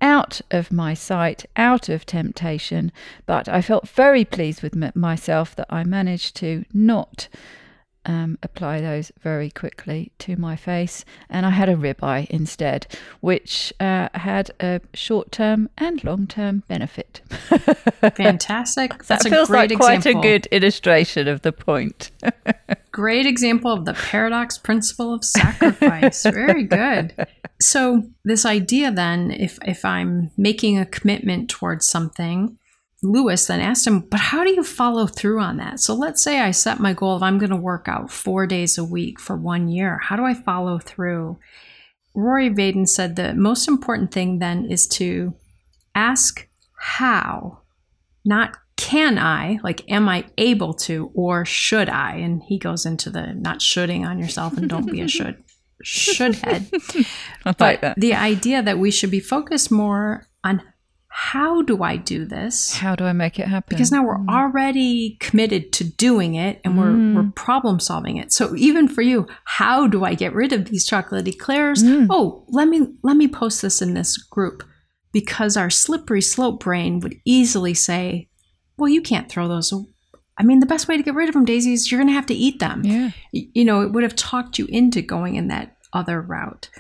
out 0.01 0.41
of 0.51 0.73
my 0.73 0.95
sight, 0.95 1.45
out 1.57 1.89
of 1.89 2.07
temptation, 2.07 2.91
but 3.27 3.49
I 3.49 3.61
felt 3.61 3.89
very 3.89 4.25
pleased 4.25 4.63
with 4.63 4.75
m- 4.75 4.93
myself 4.95 5.55
that 5.57 5.67
I 5.69 5.85
managed 5.85 6.37
to 6.37 6.65
not 6.73 7.29
um, 8.07 8.39
apply 8.43 8.81
those 8.81 9.13
very 9.21 9.51
quickly 9.51 10.13
to 10.21 10.37
my 10.37 10.57
face, 10.57 11.05
and 11.29 11.45
I 11.45 11.51
had 11.51 11.69
a 11.69 11.77
ribeye 11.77 12.27
instead, 12.29 12.87
which 13.21 13.73
uh, 13.81 14.09
had 14.15 14.51
a 14.61 14.81
short 14.95 15.33
term 15.33 15.69
and 15.77 16.03
long 16.03 16.27
term 16.27 16.63
benefit. 16.69 17.21
Fantastic. 18.15 19.05
That's 19.05 19.25
that 19.25 19.27
a 19.27 19.31
feels 19.31 19.49
great 19.49 19.71
like 19.71 19.79
quite 19.79 19.97
example. 19.99 20.21
a 20.21 20.25
good 20.25 20.47
illustration 20.47 21.29
of 21.29 21.43
the 21.43 21.53
point. 21.53 22.11
Great 22.93 23.25
example 23.25 23.71
of 23.73 23.85
the 23.85 23.95
paradox 23.95 24.59
principle 24.59 25.15
of 25.15 25.25
sacrifice. 25.25 26.25
Very 26.25 26.65
good. 26.65 27.15
So 27.61 28.03
this 28.25 28.45
idea 28.45 28.91
then, 28.91 29.31
if 29.31 29.59
if 29.65 29.85
I'm 29.85 30.33
making 30.37 30.77
a 30.77 30.85
commitment 30.85 31.49
towards 31.49 31.87
something, 31.87 32.59
Lewis 33.03 33.47
then 33.47 33.61
asked 33.61 33.87
him, 33.87 34.01
but 34.01 34.21
how 34.21 34.45
do 34.45 34.51
you 34.51 34.63
follow 34.63 35.07
through 35.07 35.41
on 35.41 35.57
that? 35.57 35.81
So 35.81 35.95
let's 35.95 36.23
say 36.23 36.41
I 36.41 36.51
set 36.51 36.81
my 36.81 36.93
goal 36.93 37.17
of 37.17 37.23
I'm 37.23 37.39
going 37.39 37.51
to 37.51 37.57
work 37.57 37.89
out 37.89 38.11
four 38.11 38.47
days 38.47 38.77
a 38.77 38.85
week 38.85 39.19
for 39.19 39.37
one 39.37 39.69
year. 39.69 39.99
How 40.03 40.17
do 40.17 40.25
I 40.25 40.35
follow 40.35 40.79
through? 40.79 41.39
Rory 42.15 42.51
Vaden 42.51 42.89
said 42.89 43.17
the 43.17 43.35
most 43.35 43.69
important 43.69 44.13
thing 44.13 44.39
then 44.39 44.67
is 44.67 44.87
to 44.89 45.35
ask 45.95 46.47
how, 46.77 47.61
not 48.25 48.57
can 48.77 49.19
I, 49.19 49.61
like, 49.63 49.89
am 49.91 50.09
I 50.09 50.25
able 50.39 50.73
to, 50.75 51.11
or 51.15 51.45
should 51.45 51.89
I? 51.89 52.17
And 52.17 52.43
he 52.43 52.59
goes 52.59 52.87
into 52.87 53.11
the 53.11 53.35
not 53.35 53.61
shoulding 53.63 54.05
on 54.07 54.19
yourself 54.19 54.57
and 54.57 54.69
don't 54.69 54.91
be 54.91 55.03
a 55.03 55.09
should 55.09 55.43
should 55.83 56.37
head. 56.37 56.69
I 57.45 57.53
But 57.59 57.61
like 57.61 57.81
that. 57.83 58.01
the 58.01 58.15
idea 58.15 58.63
that 58.63 58.79
we 58.79 58.91
should 58.91 59.11
be 59.11 59.21
focused 59.21 59.71
more 59.71 60.27
on 60.43 60.63
how 61.13 61.61
do 61.63 61.83
I 61.83 61.97
do 61.97 62.25
this? 62.25 62.73
How 62.77 62.95
do 62.95 63.05
I 63.05 63.13
make 63.13 63.41
it 63.41 63.49
happen? 63.49 63.67
Because 63.69 63.91
now 63.91 64.05
we're 64.05 64.25
already 64.29 65.17
committed 65.19 65.73
to 65.75 65.85
doing 65.85 66.37
it 66.37 66.61
and 66.65 66.79
we're, 66.79 66.93
Mm. 66.93 67.15
we're 67.17 67.31
problem 67.33 67.81
solving 67.81 68.17
it. 68.17 68.33
So 68.33 68.55
even 68.57 68.87
for 68.87 69.03
you, 69.03 69.27
how 69.45 69.89
do 69.89 70.05
I 70.05 70.15
get 70.15 70.33
rid 70.33 70.53
of 70.53 70.67
these 70.67 70.87
chocolate 70.87 71.27
eclairs? 71.27 71.83
Mm. 71.83 72.07
Oh, 72.11 72.45
let 72.49 72.69
me 72.69 72.87
let 73.03 73.17
me 73.17 73.27
post 73.27 73.61
this 73.61 73.83
in 73.83 73.95
this 73.95 74.17
group. 74.17 74.63
Because 75.13 75.57
our 75.57 75.71
slippery 75.71 76.23
slope 76.23 76.63
brain 76.63 77.01
would 77.01 77.17
easily 77.25 77.75
say, 77.75 78.29
well, 78.77 78.89
you 78.89 79.03
can't 79.03 79.29
throw 79.29 79.49
those. 79.49 79.73
aw- 79.73 79.87
I 80.39 80.45
mean, 80.45 80.61
the 80.61 80.67
best 80.67 80.87
way 80.87 80.97
to 80.97 81.03
get 81.03 81.15
rid 81.17 81.29
of 81.29 81.35
them, 81.35 81.45
Daisy, 81.45 81.73
is 81.73 81.91
you're 81.91 81.99
going 82.01 82.09
to 82.09 82.15
have 82.15 82.27
to 82.27 82.35
eat 82.35 82.61
them 82.61 82.83
yeah. 82.85 83.11
you 83.33 83.65
know, 83.65 83.83
it 83.83 83.91
would 83.91 84.05
have 84.05 84.15
talked 84.15 84.59
you 84.61 84.67
into 84.67 85.03
going 85.03 85.35
in 85.35 85.49
that 85.49 85.77
other 85.93 86.21
route. 86.23 86.71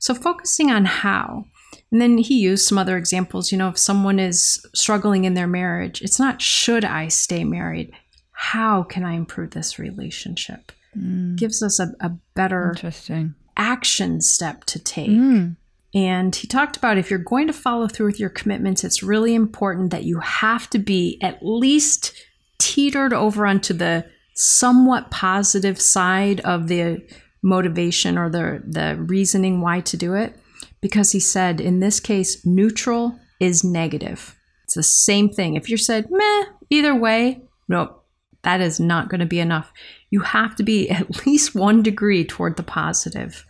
So 0.00 0.12
focusing 0.14 0.70
on 0.72 0.84
how. 0.84 1.44
And 1.90 2.00
then 2.00 2.18
he 2.18 2.38
used 2.38 2.66
some 2.66 2.78
other 2.78 2.96
examples. 2.96 3.50
You 3.50 3.58
know, 3.58 3.68
if 3.68 3.78
someone 3.78 4.18
is 4.18 4.64
struggling 4.74 5.24
in 5.24 5.34
their 5.34 5.46
marriage, 5.46 6.02
it's 6.02 6.18
not 6.18 6.42
should 6.42 6.84
I 6.84 7.08
stay 7.08 7.44
married? 7.44 7.92
How 8.32 8.82
can 8.82 9.04
I 9.04 9.14
improve 9.14 9.50
this 9.50 9.78
relationship? 9.78 10.72
Mm. 10.96 11.36
Gives 11.36 11.62
us 11.62 11.80
a, 11.80 11.92
a 12.00 12.10
better 12.34 12.72
Interesting. 12.74 13.34
action 13.56 14.20
step 14.20 14.64
to 14.66 14.78
take. 14.78 15.10
Mm. 15.10 15.56
And 15.94 16.36
he 16.36 16.46
talked 16.46 16.76
about 16.76 16.98
if 16.98 17.10
you're 17.10 17.18
going 17.18 17.46
to 17.46 17.52
follow 17.52 17.88
through 17.88 18.06
with 18.06 18.20
your 18.20 18.30
commitments, 18.30 18.84
it's 18.84 19.02
really 19.02 19.34
important 19.34 19.90
that 19.90 20.04
you 20.04 20.20
have 20.20 20.68
to 20.70 20.78
be 20.78 21.18
at 21.22 21.42
least 21.42 22.12
teetered 22.58 23.12
over 23.12 23.46
onto 23.46 23.72
the 23.72 24.04
somewhat 24.34 25.10
positive 25.10 25.80
side 25.80 26.40
of 26.40 26.68
the 26.68 27.02
motivation 27.42 28.18
or 28.18 28.28
the, 28.28 28.62
the 28.66 28.96
reasoning 29.00 29.60
why 29.60 29.80
to 29.80 29.96
do 29.96 30.14
it. 30.14 30.38
Because 30.80 31.12
he 31.12 31.20
said, 31.20 31.60
in 31.60 31.80
this 31.80 32.00
case, 32.00 32.44
neutral 32.46 33.18
is 33.40 33.64
negative. 33.64 34.36
It's 34.64 34.74
the 34.74 34.82
same 34.82 35.28
thing. 35.30 35.54
If 35.54 35.68
you're 35.68 35.78
said, 35.78 36.06
meh, 36.10 36.44
either 36.70 36.94
way, 36.94 37.40
nope, 37.68 38.04
that 38.42 38.60
is 38.60 38.78
not 38.78 39.08
going 39.08 39.20
to 39.20 39.26
be 39.26 39.40
enough. 39.40 39.72
You 40.10 40.20
have 40.20 40.56
to 40.56 40.62
be 40.62 40.88
at 40.90 41.26
least 41.26 41.54
one 41.54 41.82
degree 41.82 42.24
toward 42.24 42.56
the 42.56 42.62
positive, 42.62 43.44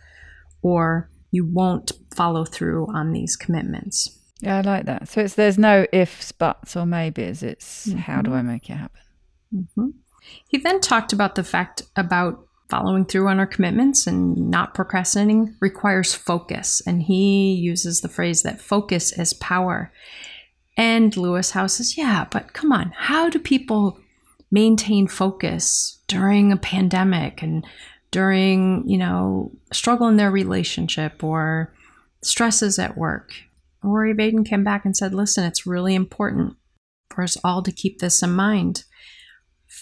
or 0.61 1.09
you 1.31 1.45
won't 1.45 1.91
follow 2.15 2.45
through 2.45 2.87
on 2.93 3.11
these 3.11 3.35
commitments. 3.35 4.15
Yeah, 4.41 4.57
I 4.57 4.61
like 4.61 4.85
that. 4.85 5.09
So 5.09 5.21
it's 5.21 5.35
there's 5.35 5.57
no 5.57 5.85
ifs, 5.91 6.31
buts, 6.31 6.75
or 6.77 6.85
maybes. 6.85 7.43
It's 7.43 7.91
how 7.91 8.21
do 8.21 8.33
I 8.33 8.41
make 8.41 8.69
it 8.69 8.73
happen? 8.75 9.01
Mhm. 9.53 9.93
He 10.47 10.57
then 10.57 10.79
talked 10.79 11.11
about 11.11 11.35
the 11.35 11.43
fact 11.43 11.83
about 11.95 12.45
following 12.69 13.03
through 13.03 13.27
on 13.27 13.39
our 13.39 13.47
commitments 13.47 14.05
and 14.05 14.49
not 14.49 14.75
procrastinating 14.75 15.55
requires 15.59 16.13
focus. 16.13 16.81
And 16.85 17.01
he 17.01 17.53
uses 17.53 18.01
the 18.01 18.09
phrase 18.09 18.43
that 18.43 18.61
focus 18.61 19.11
is 19.11 19.33
power. 19.33 19.91
And 20.77 21.15
Lewis 21.17 21.51
Howes 21.51 21.73
says, 21.73 21.97
yeah, 21.97 22.27
but 22.29 22.53
come 22.53 22.71
on, 22.71 22.93
how 22.95 23.29
do 23.29 23.39
people 23.39 23.99
maintain 24.51 25.07
focus 25.07 25.99
during 26.07 26.51
a 26.51 26.57
pandemic 26.57 27.41
and 27.41 27.65
during, 28.11 28.87
you 28.87 28.97
know, 28.97 29.51
struggle 29.73 30.07
in 30.07 30.17
their 30.17 30.31
relationship 30.31 31.23
or 31.23 31.73
stresses 32.21 32.79
at 32.79 32.97
work? 32.97 33.33
Rory 33.81 34.13
Vaden 34.13 34.45
came 34.45 34.63
back 34.63 34.85
and 34.85 34.95
said, 34.95 35.13
listen, 35.13 35.43
it's 35.43 35.65
really 35.65 35.95
important 35.95 36.55
for 37.09 37.23
us 37.23 37.37
all 37.43 37.63
to 37.63 37.71
keep 37.71 37.99
this 37.99 38.21
in 38.21 38.31
mind 38.31 38.83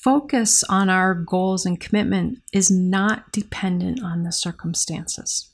focus 0.04 0.64
on 0.70 0.90
our 0.90 1.14
goals 1.14 1.66
and 1.66 1.80
commitment 1.80 2.40
is 2.54 2.70
not 2.72 3.32
dependent 3.32 4.04
on 4.04 4.24
the 4.24 4.32
circumstances. 4.32 5.50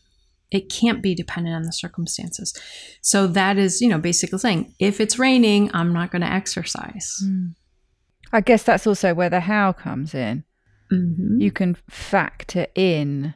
It 0.51 0.69
can't 0.69 1.01
be 1.01 1.15
dependent 1.15 1.55
on 1.55 1.63
the 1.63 1.73
circumstances. 1.73 2.53
So 3.01 3.25
that 3.27 3.57
is, 3.57 3.81
you 3.81 3.89
know, 3.89 3.97
basically 3.97 4.39
saying 4.39 4.73
if 4.79 4.99
it's 4.99 5.17
raining, 5.17 5.71
I'm 5.73 5.93
not 5.93 6.11
going 6.11 6.21
to 6.21 6.31
exercise. 6.31 7.23
I 8.31 8.41
guess 8.41 8.63
that's 8.63 8.85
also 8.85 9.13
where 9.13 9.29
the 9.29 9.39
how 9.41 9.73
comes 9.73 10.13
in. 10.13 10.43
Mm-hmm. 10.91 11.41
You 11.41 11.51
can 11.51 11.75
factor 11.89 12.67
in 12.75 13.33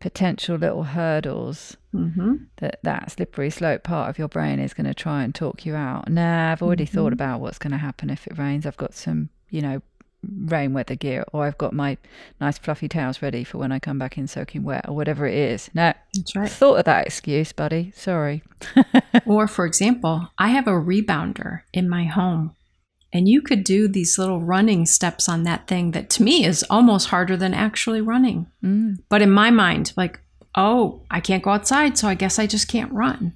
potential 0.00 0.56
little 0.56 0.84
hurdles 0.84 1.76
Mm-hmm. 1.92 2.34
that 2.58 2.78
that 2.84 3.10
slippery 3.10 3.50
slope 3.50 3.82
part 3.82 4.10
of 4.10 4.16
your 4.16 4.28
brain 4.28 4.60
is 4.60 4.74
going 4.74 4.86
to 4.86 4.94
try 4.94 5.24
and 5.24 5.34
talk 5.34 5.66
you 5.66 5.74
out. 5.74 6.08
Nah, 6.08 6.52
I've 6.52 6.62
already 6.62 6.86
thought 6.86 7.12
about 7.12 7.40
what's 7.40 7.58
going 7.58 7.72
to 7.72 7.78
happen 7.78 8.10
if 8.10 8.28
it 8.28 8.38
rains. 8.38 8.64
I've 8.64 8.76
got 8.76 8.94
some, 8.94 9.30
you 9.48 9.60
know, 9.60 9.82
rain 10.22 10.72
weather 10.72 10.94
gear, 10.94 11.24
or 11.32 11.44
I've 11.44 11.58
got 11.58 11.72
my 11.72 11.96
nice 12.40 12.58
fluffy 12.58 12.88
towels 12.88 13.22
ready 13.22 13.44
for 13.44 13.58
when 13.58 13.72
I 13.72 13.78
come 13.78 13.98
back 13.98 14.18
in 14.18 14.26
soaking 14.26 14.62
wet, 14.62 14.86
or 14.88 14.94
whatever 14.94 15.26
it 15.26 15.34
is. 15.34 15.70
No, 15.74 15.92
That's 16.14 16.36
right. 16.36 16.50
thought 16.50 16.78
of 16.78 16.84
that 16.84 17.06
excuse, 17.06 17.52
buddy. 17.52 17.92
Sorry. 17.94 18.42
or, 19.26 19.48
for 19.48 19.66
example, 19.66 20.28
I 20.38 20.48
have 20.48 20.66
a 20.66 20.72
rebounder 20.72 21.62
in 21.72 21.88
my 21.88 22.04
home, 22.04 22.54
and 23.12 23.28
you 23.28 23.42
could 23.42 23.64
do 23.64 23.88
these 23.88 24.18
little 24.18 24.40
running 24.40 24.86
steps 24.86 25.28
on 25.28 25.44
that 25.44 25.66
thing 25.66 25.92
that 25.92 26.10
to 26.10 26.22
me 26.22 26.44
is 26.44 26.64
almost 26.70 27.08
harder 27.08 27.36
than 27.36 27.54
actually 27.54 28.00
running. 28.00 28.46
Mm. 28.62 28.96
But 29.08 29.22
in 29.22 29.30
my 29.30 29.50
mind, 29.50 29.92
like, 29.96 30.20
oh, 30.54 31.02
I 31.10 31.20
can't 31.20 31.42
go 31.42 31.50
outside, 31.50 31.96
so 31.96 32.08
I 32.08 32.14
guess 32.14 32.38
I 32.38 32.46
just 32.46 32.68
can't 32.68 32.92
run. 32.92 33.34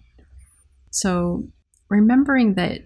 So 0.91 1.49
remembering 1.88 2.55
that 2.55 2.83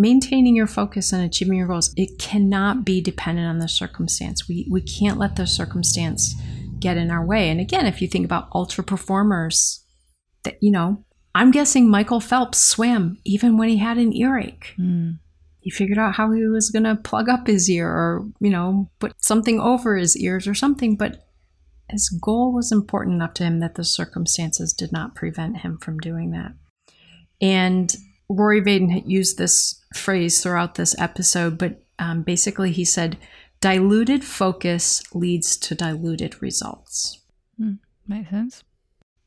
maintaining 0.00 0.56
your 0.56 0.66
focus 0.66 1.12
and 1.12 1.22
achieving 1.22 1.58
your 1.58 1.66
goals, 1.66 1.92
it 1.96 2.18
cannot 2.18 2.84
be 2.84 3.00
dependent 3.00 3.48
on 3.48 3.58
the 3.58 3.68
circumstance. 3.68 4.48
We 4.48 4.66
we 4.70 4.80
can't 4.80 5.18
let 5.18 5.36
the 5.36 5.46
circumstance 5.46 6.34
get 6.78 6.96
in 6.96 7.10
our 7.10 7.24
way. 7.24 7.50
And 7.50 7.60
again, 7.60 7.86
if 7.86 8.00
you 8.00 8.08
think 8.08 8.24
about 8.24 8.48
ultra 8.54 8.82
performers, 8.82 9.84
that 10.44 10.56
you 10.62 10.70
know, 10.70 11.04
I'm 11.34 11.50
guessing 11.50 11.90
Michael 11.90 12.20
Phelps 12.20 12.58
swam 12.58 13.18
even 13.24 13.56
when 13.56 13.68
he 13.68 13.76
had 13.76 13.98
an 13.98 14.12
earache. 14.12 14.74
Mm. 14.78 15.18
He 15.60 15.70
figured 15.70 15.98
out 15.98 16.14
how 16.14 16.32
he 16.32 16.44
was 16.46 16.70
going 16.70 16.84
to 16.84 16.96
plug 16.96 17.28
up 17.28 17.46
his 17.46 17.68
ear 17.68 17.86
or, 17.86 18.26
you 18.40 18.48
know, 18.48 18.90
put 18.98 19.12
something 19.22 19.60
over 19.60 19.94
his 19.94 20.16
ears 20.16 20.48
or 20.48 20.54
something, 20.54 20.96
but 20.96 21.28
his 21.90 22.08
goal 22.08 22.52
was 22.52 22.72
important 22.72 23.16
enough 23.16 23.34
to 23.34 23.44
him 23.44 23.60
that 23.60 23.74
the 23.74 23.84
circumstances 23.84 24.72
did 24.72 24.90
not 24.90 25.14
prevent 25.14 25.58
him 25.58 25.76
from 25.76 25.98
doing 25.98 26.30
that. 26.30 26.52
And 27.42 27.94
Rory 28.30 28.62
Vaden 28.62 28.90
had 28.92 29.10
used 29.10 29.36
this 29.36 29.84
phrase 29.94 30.42
throughout 30.42 30.76
this 30.76 30.98
episode, 30.98 31.58
but 31.58 31.82
um, 31.98 32.22
basically 32.22 32.72
he 32.72 32.84
said, 32.84 33.18
diluted 33.60 34.24
focus 34.24 35.02
leads 35.12 35.56
to 35.58 35.74
diluted 35.74 36.40
results. 36.40 37.18
Makes 38.10 38.30
sense. 38.30 38.64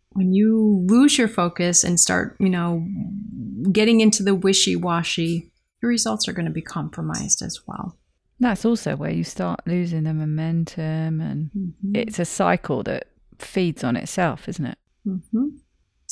When 0.09 0.33
you 0.33 0.85
lose 0.87 1.17
your 1.17 1.29
focus 1.29 1.83
and 1.83 1.99
start, 1.99 2.35
you 2.39 2.49
know, 2.49 2.85
getting 3.71 4.01
into 4.01 4.23
the 4.23 4.35
wishy 4.35 4.75
washy, 4.75 5.51
your 5.81 5.89
results 5.89 6.27
are 6.27 6.33
going 6.33 6.47
to 6.47 6.51
be 6.51 6.61
compromised 6.61 7.41
as 7.41 7.61
well. 7.65 7.97
That's 8.39 8.65
also 8.65 8.95
where 8.97 9.09
you 9.11 9.23
start 9.23 9.61
losing 9.65 10.03
the 10.03 10.13
momentum, 10.13 11.21
and 11.21 11.49
mm-hmm. 11.51 11.95
it's 11.95 12.19
a 12.19 12.25
cycle 12.25 12.83
that 12.83 13.07
feeds 13.39 13.83
on 13.83 13.95
itself, 13.95 14.49
isn't 14.49 14.65
it? 14.65 14.77
Mm-hmm. 15.07 15.47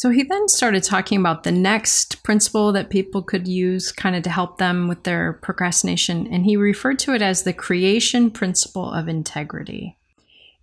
So 0.01 0.09
he 0.09 0.23
then 0.23 0.47
started 0.47 0.81
talking 0.81 1.19
about 1.19 1.43
the 1.43 1.51
next 1.51 2.23
principle 2.23 2.71
that 2.71 2.89
people 2.89 3.21
could 3.21 3.47
use 3.47 3.91
kind 3.91 4.15
of 4.15 4.23
to 4.23 4.31
help 4.31 4.57
them 4.57 4.87
with 4.87 5.03
their 5.03 5.33
procrastination. 5.33 6.25
And 6.25 6.43
he 6.43 6.57
referred 6.57 6.97
to 6.99 7.13
it 7.13 7.21
as 7.21 7.43
the 7.43 7.53
creation 7.53 8.31
principle 8.31 8.91
of 8.91 9.07
integrity. 9.07 9.95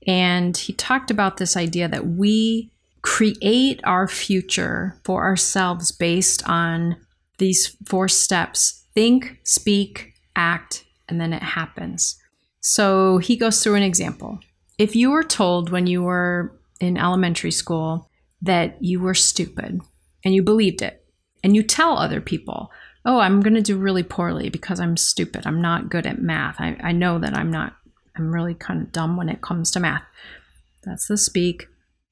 And 0.09 0.57
he 0.57 0.73
talked 0.73 1.13
about 1.13 1.37
this 1.37 1.57
idea 1.57 1.87
that 1.87 2.05
we 2.05 2.73
create 3.03 3.81
our 3.85 4.09
future 4.09 4.97
for 5.05 5.23
ourselves 5.23 5.93
based 5.93 6.43
on 6.49 6.97
these 7.39 7.77
four 7.87 8.09
steps 8.09 8.87
think, 8.93 9.39
speak, 9.45 10.15
act, 10.35 10.85
and 11.09 11.21
then 11.21 11.33
it 11.33 11.45
happens. 11.45 12.21
So 12.59 13.19
he 13.19 13.37
goes 13.37 13.63
through 13.63 13.77
an 13.77 13.85
example. 13.85 14.41
If 14.79 14.97
you 14.97 15.13
were 15.13 15.23
told 15.23 15.71
when 15.71 15.87
you 15.87 16.03
were 16.03 16.59
in 16.81 16.97
elementary 16.97 17.53
school 17.53 18.08
that 18.43 18.83
you 18.83 19.01
were 19.01 19.15
stupid 19.15 19.81
and 20.25 20.35
you 20.35 20.43
believed 20.43 20.83
it, 20.83 21.05
and 21.45 21.55
you 21.55 21.63
tell 21.63 21.97
other 21.97 22.21
people, 22.21 22.71
oh, 23.05 23.21
I'm 23.21 23.41
going 23.41 23.55
to 23.55 23.63
do 23.63 23.77
really 23.77 24.03
poorly 24.03 24.49
because 24.49 24.81
I'm 24.81 24.97
stupid. 24.97 25.47
I'm 25.47 25.63
not 25.63 25.89
good 25.89 26.07
at 26.07 26.21
math. 26.21 26.57
I, 26.59 26.77
I 26.83 26.93
know 26.93 27.19
that 27.19 27.35
I'm 27.35 27.51
not, 27.51 27.77
I'm 28.17 28.35
really 28.35 28.55
kind 28.55 28.83
of 28.83 28.93
dumb 28.93 29.17
when 29.17 29.29
it 29.29 29.41
comes 29.41 29.71
to 29.71 29.81
math. 29.81 30.03
That's 30.85 31.07
the 31.07 31.17
speak. 31.17 31.69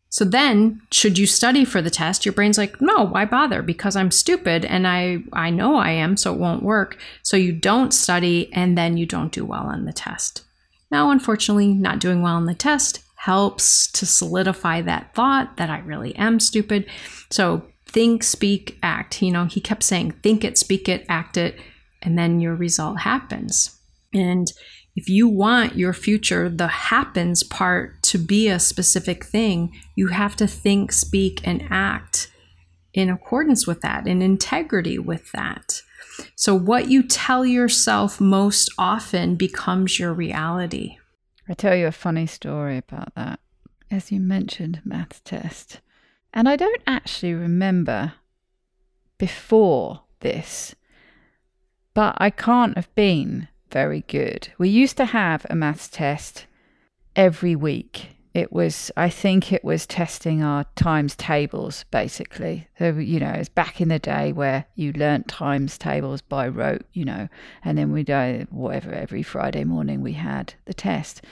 So 0.09 0.25
then, 0.25 0.81
should 0.93 1.19
you 1.19 1.27
study 1.27 1.65
for 1.65 1.83
the 1.83 1.91
test, 1.91 2.25
your 2.25 2.33
brain's 2.33 2.57
like, 2.57 2.81
no, 2.81 3.05
why 3.05 3.25
bother? 3.25 3.61
Because 3.61 3.97
I'm 3.97 4.13
stupid 4.13 4.65
and 4.65 4.87
I, 4.87 5.19
I 5.33 5.51
know 5.51 5.77
I 5.77 5.91
am, 5.91 6.17
so 6.17 6.33
it 6.33 6.39
won't 6.39 6.63
work. 6.63 6.97
So 7.23 7.37
you 7.37 7.53
don't 7.53 7.93
study 7.93 8.51
and 8.53 8.79
then 8.79 8.97
you 8.97 9.05
don't 9.05 9.33
do 9.33 9.45
well 9.45 9.65
on 9.65 9.85
the 9.85 9.93
test. 9.93 10.45
Now, 10.91 11.11
unfortunately, 11.11 11.75
not 11.75 11.99
doing 11.99 12.23
well 12.23 12.37
on 12.37 12.47
the 12.47 12.55
test 12.55 13.03
helps 13.17 13.91
to 13.93 14.07
solidify 14.07 14.83
that 14.83 15.15
thought 15.15 15.57
that 15.57 15.71
I 15.71 15.79
really 15.81 16.15
am 16.17 16.39
stupid. 16.39 16.87
So 17.31 17.63
think, 17.87 18.23
speak, 18.23 18.79
act. 18.83 19.23
You 19.23 19.33
know, 19.33 19.45
he 19.47 19.61
kept 19.61 19.83
saying, 19.83 20.13
think 20.23 20.45
it, 20.45 20.59
speak 20.59 20.89
it, 20.89 21.05
act 21.09 21.37
it, 21.37 21.59
and 22.03 22.19
then 22.19 22.41
your 22.41 22.55
result 22.55 23.01
happens. 23.01 23.79
And 24.13 24.53
if 24.95 25.09
you 25.09 25.29
want 25.29 25.77
your 25.77 25.93
future, 25.93 26.49
the 26.49 26.69
happens 26.69 27.43
part 27.43 28.03
to 28.05 28.19
be 28.19 28.49
a 28.49 28.59
specific 28.59 29.25
thing, 29.25 29.73
you 29.95 30.09
have 30.09 30.37
to 30.37 30.47
think, 30.47 30.93
speak, 30.93 31.41
and 31.45 31.67
act 31.71 32.31
in 32.95 33.11
accordance 33.11 33.67
with 33.67 33.83
that, 33.83 34.07
in 34.07 34.23
integrity 34.23 34.99
with 34.99 35.31
that. 35.33 35.83
So, 36.35 36.55
what 36.55 36.89
you 36.89 37.03
tell 37.03 37.45
yourself 37.45 38.21
most 38.21 38.71
often 38.79 39.37
becomes 39.37 39.99
your 39.99 40.15
reality. 40.15 40.97
I 41.49 41.55
tell 41.55 41.75
you 41.75 41.87
a 41.87 41.93
funny 41.93 42.27
story 42.27 42.79
about 42.79 43.15
that. 43.15 43.41
As 43.91 44.11
you 44.11 44.21
mentioned, 44.21 44.81
math 44.85 45.23
test. 45.23 45.81
And 46.35 46.49
I 46.49 46.57
don't 46.57 46.83
actually 46.87 47.35
remember 47.35 48.15
before 49.19 50.03
this, 50.21 50.75
but 51.95 52.17
I 52.19 52.31
can't 52.31 52.77
have 52.77 52.93
been 52.95 53.49
very 53.71 54.03
good. 54.03 54.49
We 54.59 54.69
used 54.69 54.97
to 54.99 55.07
have 55.07 55.47
a 55.49 55.55
maths 55.55 55.89
test 55.89 56.47
every 57.15 57.55
week. 57.57 58.16
It 58.37 58.53
was, 58.53 58.91
I 58.99 59.09
think 59.09 59.51
it 59.51 59.65
was 59.65 59.87
testing 59.87 60.43
our 60.43 60.67
times 60.75 61.17
tables, 61.17 61.87
basically. 61.91 62.69
So, 62.79 62.91
you 62.91 63.19
know, 63.19 63.31
it's 63.31 63.49
back 63.49 63.81
in 63.81 63.89
the 63.89 63.99
day 63.99 64.31
where 64.31 64.67
you 64.75 64.93
learnt 64.93 65.27
times 65.27 65.79
tables 65.79 66.21
by 66.21 66.47
rote, 66.47 66.85
you 66.93 67.07
know, 67.07 67.29
and 67.65 67.79
then 67.79 67.93
we 67.93 68.03
do 68.03 68.47
whatever, 68.51 68.93
every 68.93 69.23
Friday 69.23 69.65
morning 69.65 70.03
we 70.03 70.13
had 70.13 70.53
the 70.67 70.75
test. 70.75 71.23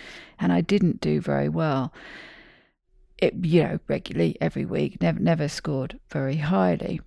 And 0.40 0.50
I 0.50 0.62
didn't 0.62 1.02
do 1.02 1.20
very 1.20 1.50
well. 1.50 1.92
It, 3.18 3.34
you 3.42 3.62
know, 3.62 3.80
regularly 3.86 4.38
every 4.40 4.64
week, 4.64 5.02
never, 5.02 5.20
never 5.20 5.46
scored 5.46 6.00
very 6.10 6.36
highly. 6.36 7.02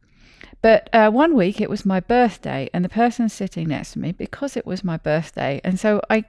But 0.62 0.92
uh, 0.94 1.10
one 1.10 1.36
week 1.36 1.60
it 1.60 1.72
was 1.72 1.88
my 1.88 2.02
birthday, 2.02 2.70
and 2.72 2.86
the 2.86 2.90
person 2.90 3.30
sitting 3.30 3.70
next 3.70 3.94
to 3.94 4.00
me, 4.00 4.12
because 4.12 4.56
it 4.56 4.68
was 4.68 4.84
my 4.84 4.98
birthday, 4.98 5.60
and 5.64 5.80
so 5.80 6.02
I 6.08 6.26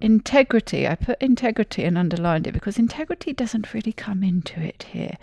integrity. 0.00 0.86
I 0.86 0.94
put 0.94 1.22
integrity 1.22 1.84
and 1.84 1.98
underlined 1.98 2.46
it 2.46 2.52
because 2.52 2.78
integrity 2.78 3.32
doesn't 3.32 3.74
really 3.74 3.92
come 3.92 4.22
into 4.22 4.60
it 4.60 4.84
here. 4.92 5.16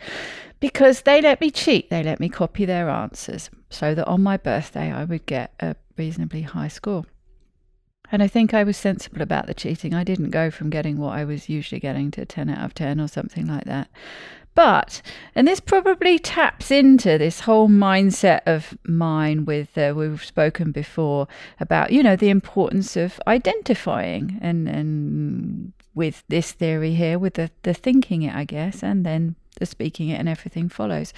Because 0.59 1.01
they 1.01 1.21
let 1.21 1.41
me 1.41 1.51
cheat, 1.51 1.89
they 1.89 2.03
let 2.03 2.19
me 2.19 2.29
copy 2.29 2.65
their 2.65 2.89
answers 2.89 3.49
so 3.69 3.93
that 3.93 4.07
on 4.07 4.23
my 4.23 4.37
birthday 4.37 4.91
I 4.91 5.03
would 5.03 5.25
get 5.25 5.53
a 5.59 5.75
reasonably 5.97 6.41
high 6.43 6.67
score. 6.67 7.05
And 8.11 8.23
I 8.23 8.27
think 8.27 8.53
I 8.53 8.63
was 8.63 8.77
sensible 8.77 9.21
about 9.21 9.47
the 9.47 9.53
cheating. 9.53 9.93
I 9.93 10.03
didn't 10.03 10.29
go 10.29 10.49
from 10.49 10.69
getting 10.69 10.97
what 10.97 11.13
I 11.13 11.25
was 11.25 11.49
usually 11.49 11.79
getting 11.79 12.09
to 12.11 12.25
10 12.25 12.49
out 12.49 12.63
of 12.63 12.73
10 12.73 13.01
or 13.01 13.07
something 13.07 13.47
like 13.47 13.65
that. 13.65 13.89
But, 14.57 15.03
and 15.35 15.47
this 15.47 15.59
probably 15.59 16.17
taps 16.17 16.71
into 16.71 17.19
this 17.19 17.41
whole 17.41 17.69
mindset 17.69 18.41
of 18.47 18.75
mine 18.83 19.45
with, 19.45 19.77
uh, 19.77 19.93
we've 19.95 20.25
spoken 20.25 20.71
before 20.71 21.27
about, 21.59 21.91
you 21.91 22.01
know, 22.01 22.15
the 22.15 22.29
importance 22.31 22.97
of 22.97 23.21
identifying 23.27 24.39
and, 24.41 24.67
and 24.67 25.73
with 25.93 26.23
this 26.27 26.53
theory 26.53 26.95
here, 26.95 27.19
with 27.19 27.35
the, 27.35 27.51
the 27.61 27.75
thinking 27.75 28.23
it, 28.23 28.33
I 28.33 28.45
guess, 28.45 28.81
and 28.81 29.05
then 29.05 29.35
the 29.59 29.67
speaking 29.67 30.09
it 30.09 30.19
and 30.19 30.27
everything 30.27 30.69
follows. 30.69 31.13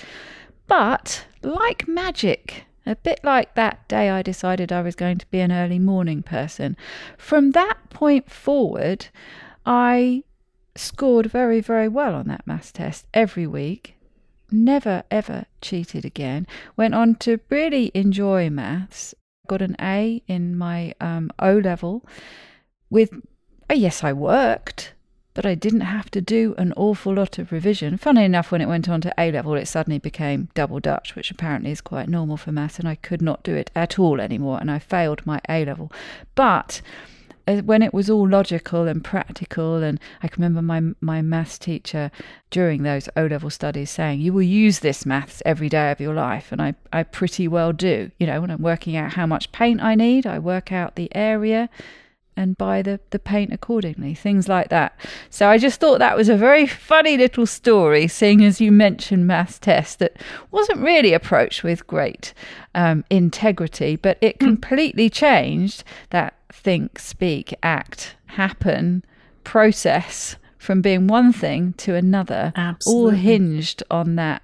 But 0.68 1.26
like 1.42 1.88
magic, 1.88 2.66
a 2.86 2.98
bit 2.98 3.22
like 3.24 3.56
that 3.56 3.88
day 3.88 4.10
I 4.10 4.22
decided 4.22 4.74
I 4.74 4.82
was 4.82 4.96
going 4.96 5.18
to 5.18 5.28
be 5.28 5.40
an 5.40 5.54
early 5.54 5.80
morning 5.80 6.24
person, 6.24 6.76
from 7.18 7.52
that 7.52 7.78
point 7.90 8.30
forward, 8.30 9.08
I 9.66 10.24
scored 10.76 11.28
very, 11.28 11.62
very 11.62 11.88
well 11.88 12.16
on 12.16 12.28
that 12.28 12.46
maths 12.46 12.72
test 12.72 13.06
every 13.14 13.48
week. 13.48 13.96
Never 14.52 15.04
ever 15.12 15.46
cheated 15.62 16.06
again. 16.06 16.48
Went 16.76 16.96
on 16.96 17.16
to 17.16 17.40
really 17.50 17.92
enjoy 17.94 18.50
maths. 18.50 19.14
Got 19.48 19.62
an 19.62 19.76
A 19.80 20.24
in 20.28 20.58
my 20.58 20.94
um, 21.00 21.32
O 21.40 21.58
level. 21.58 22.06
With 22.90 23.12
oh, 23.70 23.76
yes, 23.76 24.04
I 24.04 24.14
worked, 24.14 24.94
but 25.36 25.46
I 25.46 25.54
didn't 25.54 25.82
have 25.82 26.10
to 26.12 26.22
do 26.22 26.56
an 26.58 26.74
awful 26.76 27.14
lot 27.14 27.38
of 27.38 27.52
revision. 27.52 27.98
Funny 27.98 28.24
enough, 28.24 28.52
when 28.52 28.62
it 28.62 28.68
went 28.68 28.90
on 28.90 29.02
to 29.02 29.14
A 29.18 29.32
level, 29.32 29.54
it 29.54 29.68
suddenly 29.68 30.00
became 30.00 30.50
double 30.56 30.80
Dutch, 30.80 31.16
which 31.16 31.30
apparently 31.30 31.72
is 31.72 31.82
quite 31.82 32.10
normal 32.10 32.38
for 32.38 32.52
maths, 32.52 32.80
and 32.80 32.88
I 32.88 32.96
could 32.96 33.22
not 33.22 33.44
do 33.44 33.56
it 33.56 33.70
at 33.76 34.00
all 34.00 34.20
anymore, 34.20 34.58
and 34.60 34.72
I 34.72 34.80
failed 34.80 35.26
my 35.26 35.40
A 35.48 35.66
level. 35.66 35.92
But 36.34 36.82
when 37.58 37.82
it 37.82 37.94
was 37.94 38.10
all 38.10 38.28
logical 38.28 38.88
and 38.88 39.04
practical, 39.04 39.78
and 39.78 40.00
I 40.24 40.28
can 40.28 40.44
remember 40.44 40.62
my 40.62 40.94
my 41.02 41.22
maths 41.22 41.58
teacher 41.58 42.12
during 42.50 42.84
those 42.84 43.10
O 43.16 43.26
level 43.26 43.50
studies 43.50 43.90
saying, 43.90 44.22
"You 44.22 44.34
will 44.34 44.42
use 44.42 44.80
this 44.80 45.06
maths 45.06 45.42
every 45.46 45.70
day 45.70 45.92
of 45.92 46.00
your 46.00 46.14
life," 46.14 46.52
and 46.52 46.62
I 46.62 46.76
I 46.94 47.04
pretty 47.04 47.48
well 47.48 47.74
do. 47.74 48.12
You 48.20 48.28
know, 48.28 48.42
when 48.42 48.52
I'm 48.52 48.62
working 48.62 48.96
out 48.96 49.14
how 49.14 49.26
much 49.26 49.52
paint 49.52 49.82
I 49.82 49.96
need, 49.96 50.26
I 50.26 50.40
work 50.40 50.72
out 50.72 50.96
the 50.96 51.14
area 51.16 51.70
and 52.40 52.58
buy 52.58 52.82
the, 52.82 53.02
the 53.10 53.20
paint 53.20 53.52
accordingly, 53.52 54.16
things 54.16 54.48
like 54.48 54.70
that. 54.70 54.98
So 55.30 55.50
I 55.50 55.58
just 55.58 55.82
thought 55.82 56.00
that 56.00 56.16
was 56.16 56.30
a 56.30 56.38
very 56.38 56.66
funny 56.66 57.18
little 57.18 57.46
story, 57.46 58.08
seeing 58.08 58.44
as 58.46 58.62
you 58.62 58.72
mentioned 58.72 59.28
maths 59.28 59.60
test 59.60 60.00
that 60.00 60.16
wasn't 60.50 60.80
really 60.80 61.12
approached 61.12 61.64
with 61.64 61.86
great 61.86 62.34
um, 62.74 63.04
integrity, 63.10 63.98
but 63.98 64.18
it 64.22 64.38
hmm. 64.40 64.46
completely 64.46 65.10
changed 65.10 65.84
that 66.12 66.34
think, 66.52 67.00
speak, 67.00 67.54
act, 67.64 68.16
happen 68.28 69.04
process 69.44 70.36
from 70.58 70.82
being 70.82 71.08
one 71.08 71.32
thing 71.32 71.74
to 71.74 71.96
another, 71.96 72.52
Absolutely. 72.56 73.12
all 73.12 73.18
hinged 73.18 73.84
on 73.90 74.16
that, 74.16 74.44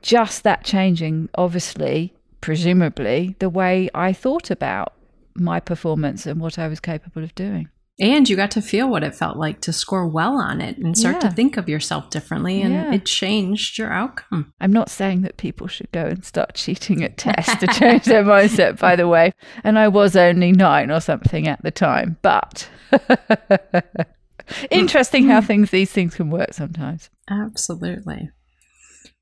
just 0.00 0.44
that 0.44 0.64
changing, 0.64 1.28
obviously, 1.34 2.14
presumably, 2.40 3.34
the 3.40 3.50
way 3.50 3.90
I 3.94 4.12
thought 4.12 4.50
about 4.50 4.94
my 5.34 5.60
performance 5.60 6.26
and 6.26 6.40
what 6.40 6.58
I 6.58 6.68
was 6.68 6.80
capable 6.80 7.24
of 7.24 7.34
doing. 7.34 7.68
And 7.98 8.28
you 8.28 8.36
got 8.36 8.50
to 8.50 8.60
feel 8.60 8.90
what 8.90 9.02
it 9.02 9.14
felt 9.14 9.38
like 9.38 9.62
to 9.62 9.72
score 9.72 10.06
well 10.06 10.36
on 10.36 10.60
it 10.60 10.76
and 10.76 10.98
start 10.98 11.16
yeah. 11.16 11.30
to 11.30 11.30
think 11.30 11.56
of 11.56 11.66
yourself 11.66 12.10
differently, 12.10 12.60
and 12.60 12.74
yeah. 12.74 12.92
it 12.92 13.06
changed 13.06 13.78
your 13.78 13.90
outcome. 13.90 14.52
I'm 14.60 14.72
not 14.72 14.90
saying 14.90 15.22
that 15.22 15.38
people 15.38 15.66
should 15.66 15.90
go 15.92 16.04
and 16.04 16.22
start 16.22 16.54
cheating 16.54 17.02
at 17.02 17.16
tests 17.16 17.56
to 17.56 17.66
change 17.68 18.04
their 18.04 18.22
mindset, 18.22 18.78
by 18.78 18.96
the 18.96 19.08
way. 19.08 19.32
And 19.64 19.78
I 19.78 19.88
was 19.88 20.14
only 20.14 20.52
nine 20.52 20.90
or 20.90 21.00
something 21.00 21.48
at 21.48 21.62
the 21.62 21.70
time, 21.70 22.18
but 22.20 22.68
interesting 24.70 25.28
how 25.28 25.40
things 25.42 25.70
these 25.70 25.90
things 25.90 26.16
can 26.16 26.28
work 26.28 26.52
sometimes. 26.52 27.08
Absolutely. 27.30 28.30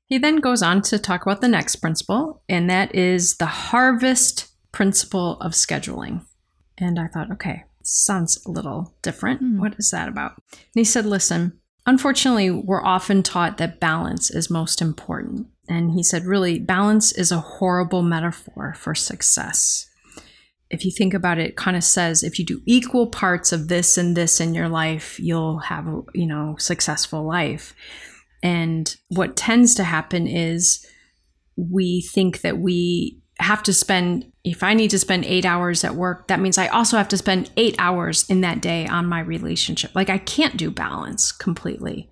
He 0.07 0.17
then 0.17 0.37
goes 0.37 0.61
on 0.61 0.81
to 0.83 0.99
talk 0.99 1.25
about 1.25 1.41
the 1.41 1.47
next 1.47 1.77
principle, 1.77 2.43
and 2.47 2.69
that 2.69 2.93
is 2.93 3.37
the 3.37 3.45
harvest 3.45 4.49
principle 4.71 5.39
of 5.39 5.53
scheduling. 5.53 6.25
And 6.77 6.99
I 6.99 7.07
thought, 7.07 7.31
okay, 7.31 7.63
sounds 7.87 8.43
a 8.45 8.51
little 8.51 8.95
different. 9.01 9.41
Mm. 9.41 9.59
What 9.59 9.75
is 9.77 9.91
that 9.91 10.07
about? 10.09 10.41
And 10.51 10.61
he 10.73 10.83
said, 10.83 11.05
listen, 11.05 11.59
unfortunately, 11.85 12.49
we're 12.49 12.83
often 12.83 13.23
taught 13.23 13.57
that 13.57 13.79
balance 13.79 14.31
is 14.31 14.49
most 14.49 14.81
important. 14.81 15.47
And 15.67 15.91
he 15.91 16.03
said, 16.03 16.25
really, 16.25 16.59
balance 16.59 17.11
is 17.11 17.31
a 17.31 17.39
horrible 17.39 18.03
metaphor 18.03 18.73
for 18.77 18.93
success. 18.95 19.87
if 20.69 20.83
you 20.85 20.91
think 20.91 21.13
about 21.13 21.37
it, 21.37 21.49
it 21.49 21.57
kind 21.57 21.77
of 21.77 21.83
says 21.83 22.23
if 22.23 22.39
you 22.39 22.45
do 22.45 22.61
equal 22.65 23.07
parts 23.07 23.51
of 23.51 23.67
this 23.67 23.97
and 23.97 24.15
this 24.15 24.39
in 24.39 24.53
your 24.53 24.69
life, 24.69 25.19
you'll 25.19 25.59
have, 25.59 25.87
a, 25.87 26.01
you 26.13 26.25
know, 26.25 26.55
successful 26.57 27.23
life. 27.23 27.75
And 28.41 28.95
what 29.09 29.35
tends 29.35 29.75
to 29.75 29.83
happen 29.83 30.27
is 30.27 30.85
we 31.55 32.01
think 32.01 32.41
that 32.41 32.57
we 32.57 33.21
have 33.39 33.63
to 33.63 33.73
spend 33.73 34.31
if 34.43 34.61
I 34.61 34.75
need 34.75 34.91
to 34.91 34.99
spend 34.99 35.25
8 35.25 35.43
hours 35.43 35.83
at 35.83 35.95
work, 35.95 36.27
that 36.27 36.39
means 36.39 36.57
I 36.57 36.67
also 36.67 36.97
have 36.97 37.07
to 37.09 37.17
spend 37.17 37.49
8 37.57 37.75
hours 37.79 38.29
in 38.29 38.41
that 38.41 38.61
day 38.61 38.85
on 38.85 39.07
my 39.07 39.19
relationship. 39.19 39.91
Like 39.95 40.09
I 40.09 40.19
can't 40.19 40.55
do 40.55 40.69
balance 40.69 41.31
completely. 41.31 42.09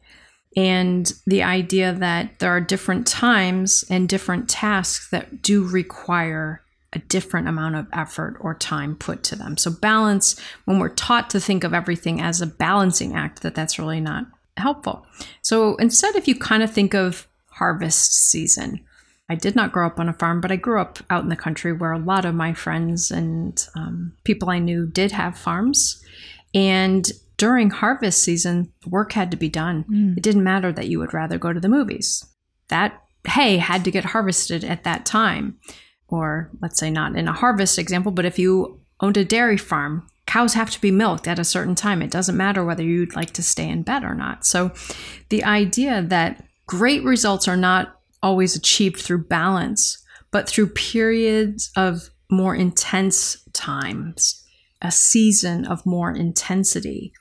And 0.56 1.12
the 1.26 1.44
idea 1.44 1.94
that 1.94 2.40
there 2.40 2.52
are 2.52 2.62
different 2.62 3.08
times 3.08 3.86
and 3.90 4.10
different 4.10 4.50
tasks 4.50 5.10
that 5.12 5.42
do 5.42 5.64
require 5.64 6.62
a 6.92 7.00
different 7.00 7.48
amount 7.48 7.76
of 7.76 7.88
effort 7.94 8.38
or 8.40 8.54
time 8.54 8.96
put 8.96 9.24
to 9.24 9.36
them. 9.36 9.58
So 9.58 9.72
balance 9.72 10.40
when 10.66 10.80
we're 10.80 10.90
taught 10.90 11.30
to 11.32 11.40
think 11.40 11.64
of 11.64 11.74
everything 11.74 12.22
as 12.22 12.42
a 12.42 12.48
balancing 12.48 13.16
act 13.16 13.42
that 13.42 13.56
that's 13.56 13.80
really 13.80 14.00
not 14.00 14.26
helpful. 14.58 15.06
So 15.42 15.76
instead 15.78 16.16
if 16.16 16.28
you 16.28 16.36
kind 16.36 16.62
of 16.62 16.72
think 16.72 16.94
of 16.94 17.28
harvest 17.50 18.14
season, 18.14 18.86
I 19.30 19.36
did 19.36 19.56
not 19.56 19.72
grow 19.72 19.88
up 19.88 20.00
on 20.00 20.10
a 20.10 20.14
farm, 20.14 20.42
but 20.42 20.52
I 20.52 20.58
grew 20.58 20.80
up 20.80 21.00
out 21.10 21.24
in 21.24 21.30
the 21.30 21.36
country 21.36 21.72
where 21.72 21.94
a 21.94 22.00
lot 22.00 22.26
of 22.26 22.36
my 22.36 22.54
friends 22.54 23.10
and 23.10 23.66
um, 23.76 24.14
people 24.24 24.50
I 24.50 24.60
knew 24.60 24.86
did 24.86 25.12
have 25.12 25.38
farms. 25.38 26.04
And 26.54 27.10
during 27.38 27.70
harvest 27.70 28.24
season, 28.24 28.72
work 28.86 29.14
had 29.14 29.32
to 29.32 29.38
be 29.38 29.50
done. 29.50 29.86
Mm. 29.90 30.18
It 30.18 30.24
didn't 30.24 30.44
matter 30.44 30.72
that 30.72 30.88
you 30.88 31.00
would 31.00 31.14
rather 31.14 31.38
go 31.38 31.54
to 31.54 31.60
the 31.60 31.70
movies. 31.70 32.26
That 32.68 33.02
hay 33.26 33.58
had 33.58 33.86
to 33.86 33.92
get 33.92 34.06
harvested 34.06 34.64
at 34.64 34.84
that 34.84 35.06
time 35.06 35.58
or 36.14 36.52
let's 36.62 36.80
say 36.80 36.92
not 36.92 37.16
in 37.16 37.28
a 37.28 37.34
harvest 37.34 37.80
example, 37.80 38.12
but 38.12 38.26
if 38.26 38.38
you 38.38 38.80
owned 39.00 39.18
a 39.18 39.26
dairy 39.26 39.58
farm, 39.58 40.08
cows 40.28 40.54
have 40.54 40.70
to 40.70 40.80
be 40.80 40.92
milked 40.92 41.28
at 41.28 41.40
a 41.40 41.44
certain 41.44 41.74
time. 41.74 42.02
It 42.02 42.12
doesn't 42.12 42.38
matter 42.38 42.64
whether 42.64 42.84
you'd 42.84 43.16
like 43.16 43.32
to 43.32 43.44
stay 43.44 43.68
in 43.68 43.82
bed 43.82 44.04
or 44.04 44.14
not. 44.14 44.46
So 44.46 44.72
the 45.30 45.44
idea 45.44 46.04
that 46.04 46.46
great 46.68 47.04
results 47.04 47.48
are 47.48 47.58
not 47.58 48.00
always 48.24 48.56
achieved 48.56 49.00
through 49.00 49.26
balance, 49.26 50.04
but 50.32 50.50
through 50.50 50.70
periods 50.70 51.70
of 51.76 52.10
more 52.32 52.56
intense 52.56 53.38
times, 53.54 54.44
a 54.82 54.92
season 54.92 55.66
of 55.66 55.86
more 55.86 56.12
intensity, 56.12 57.14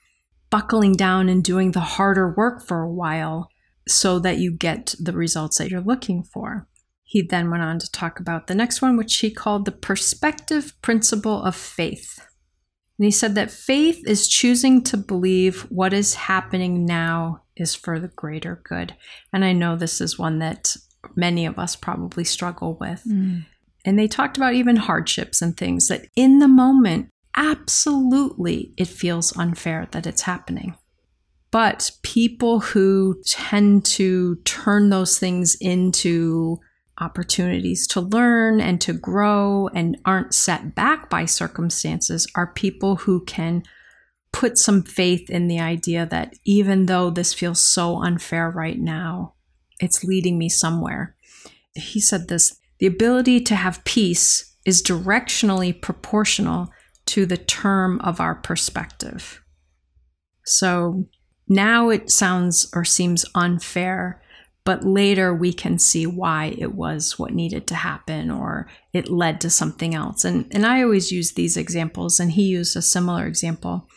buckling 0.48 0.94
down 0.94 1.28
and 1.28 1.44
doing 1.44 1.72
the 1.72 1.80
harder 1.80 2.32
work 2.34 2.62
for 2.66 2.80
a 2.80 2.90
while 2.90 3.48
so 3.86 4.18
that 4.18 4.38
you 4.38 4.52
get 4.52 4.94
the 4.98 5.12
results 5.12 5.58
that 5.58 5.68
you're 5.68 5.80
looking 5.80 6.22
for. 6.22 6.66
He 7.02 7.20
then 7.20 7.50
went 7.50 7.62
on 7.62 7.78
to 7.80 7.90
talk 7.92 8.20
about 8.20 8.46
the 8.46 8.54
next 8.54 8.80
one, 8.80 8.96
which 8.96 9.18
he 9.18 9.30
called 9.30 9.66
the 9.66 9.72
perspective 9.72 10.72
principle 10.80 11.42
of 11.42 11.54
faith. 11.54 12.18
And 12.98 13.04
he 13.04 13.10
said 13.10 13.34
that 13.34 13.50
faith 13.50 14.02
is 14.06 14.28
choosing 14.28 14.82
to 14.84 14.96
believe 14.96 15.62
what 15.62 15.92
is 15.92 16.14
happening 16.14 16.86
now 16.86 17.42
is 17.56 17.74
for 17.74 17.98
the 17.98 18.08
greater 18.08 18.62
good. 18.64 18.94
And 19.32 19.44
I 19.44 19.52
know 19.52 19.76
this 19.76 20.00
is 20.00 20.18
one 20.18 20.38
that 20.38 20.76
many 21.14 21.46
of 21.46 21.58
us 21.58 21.76
probably 21.76 22.24
struggle 22.24 22.74
with. 22.80 23.02
Mm. 23.06 23.46
And 23.84 23.98
they 23.98 24.08
talked 24.08 24.36
about 24.36 24.54
even 24.54 24.76
hardships 24.76 25.42
and 25.42 25.56
things 25.56 25.88
that 25.88 26.06
in 26.14 26.38
the 26.38 26.48
moment, 26.48 27.08
absolutely, 27.36 28.72
it 28.76 28.88
feels 28.88 29.36
unfair 29.36 29.88
that 29.90 30.06
it's 30.06 30.22
happening. 30.22 30.76
But 31.50 31.90
people 32.02 32.60
who 32.60 33.20
tend 33.26 33.84
to 33.86 34.36
turn 34.44 34.90
those 34.90 35.18
things 35.18 35.56
into 35.60 36.60
opportunities 36.98 37.86
to 37.88 38.00
learn 38.00 38.60
and 38.60 38.80
to 38.80 38.92
grow 38.92 39.68
and 39.74 39.98
aren't 40.04 40.34
set 40.34 40.74
back 40.74 41.10
by 41.10 41.24
circumstances 41.24 42.26
are 42.34 42.52
people 42.52 42.96
who 42.96 43.24
can 43.24 43.62
put 44.32 44.56
some 44.56 44.82
faith 44.82 45.28
in 45.28 45.48
the 45.48 45.60
idea 45.60 46.06
that 46.06 46.34
even 46.44 46.86
though 46.86 47.10
this 47.10 47.34
feels 47.34 47.60
so 47.60 48.02
unfair 48.02 48.50
right 48.50 48.78
now, 48.78 49.34
it's 49.82 50.04
leading 50.04 50.38
me 50.38 50.48
somewhere. 50.48 51.16
He 51.74 52.00
said 52.00 52.28
this 52.28 52.58
the 52.78 52.86
ability 52.86 53.40
to 53.40 53.54
have 53.54 53.84
peace 53.84 54.56
is 54.64 54.82
directionally 54.82 55.78
proportional 55.78 56.70
to 57.06 57.26
the 57.26 57.36
term 57.36 58.00
of 58.00 58.20
our 58.20 58.34
perspective. 58.34 59.42
So 60.44 61.06
now 61.48 61.90
it 61.90 62.10
sounds 62.10 62.70
or 62.74 62.84
seems 62.84 63.24
unfair 63.34 64.22
but 64.64 64.84
later 64.84 65.34
we 65.34 65.52
can 65.52 65.78
see 65.78 66.06
why 66.06 66.54
it 66.58 66.74
was 66.74 67.18
what 67.18 67.34
needed 67.34 67.66
to 67.66 67.74
happen 67.74 68.30
or 68.30 68.68
it 68.92 69.10
led 69.10 69.40
to 69.40 69.50
something 69.50 69.94
else. 69.94 70.24
And, 70.24 70.46
and 70.52 70.64
I 70.64 70.82
always 70.82 71.10
use 71.10 71.32
these 71.32 71.56
examples, 71.56 72.20
and 72.20 72.32
he 72.32 72.44
used 72.44 72.76
a 72.76 72.82
similar 72.82 73.26
example. 73.26 73.88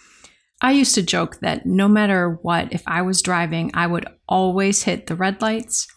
I 0.62 0.72
used 0.72 0.96
to 0.96 1.04
joke 1.04 1.40
that 1.42 1.66
no 1.66 1.88
matter 1.88 2.40
what, 2.42 2.72
if 2.72 2.84
I 2.88 3.02
was 3.02 3.22
driving, 3.22 3.72
I 3.74 3.88
would 3.88 4.08
always 4.28 4.84
hit 4.84 5.08
the 5.08 5.16
red 5.16 5.42
lights 5.42 5.88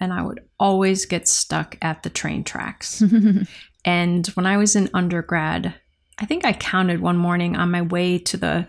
and 0.00 0.12
I 0.12 0.22
would 0.22 0.40
always 0.58 1.06
get 1.06 1.28
stuck 1.28 1.76
at 1.82 2.02
the 2.02 2.10
train 2.10 2.44
tracks. 2.44 3.02
and 3.84 4.26
when 4.28 4.46
I 4.46 4.56
was 4.56 4.74
in 4.74 4.90
undergrad, 4.94 5.74
I 6.18 6.26
think 6.26 6.44
I 6.44 6.52
counted 6.52 7.00
one 7.00 7.16
morning 7.16 7.56
on 7.56 7.70
my 7.70 7.82
way 7.82 8.18
to 8.18 8.36
the 8.36 8.66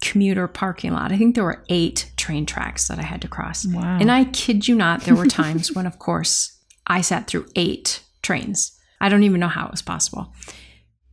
commuter 0.00 0.46
parking 0.48 0.92
lot. 0.92 1.12
I 1.12 1.18
think 1.18 1.34
there 1.34 1.44
were 1.44 1.64
eight 1.68 2.10
train 2.16 2.46
tracks 2.46 2.88
that 2.88 2.98
I 2.98 3.02
had 3.02 3.22
to 3.22 3.28
cross. 3.28 3.66
Wow. 3.66 3.98
And 4.00 4.10
I 4.10 4.24
kid 4.24 4.66
you 4.66 4.74
not, 4.74 5.02
there 5.02 5.14
were 5.14 5.26
times 5.26 5.72
when, 5.72 5.86
of 5.86 5.98
course, 5.98 6.58
I 6.86 7.00
sat 7.00 7.26
through 7.26 7.46
eight 7.54 8.02
trains. 8.22 8.78
I 9.00 9.08
don't 9.08 9.22
even 9.22 9.40
know 9.40 9.48
how 9.48 9.66
it 9.66 9.70
was 9.70 9.82
possible. 9.82 10.32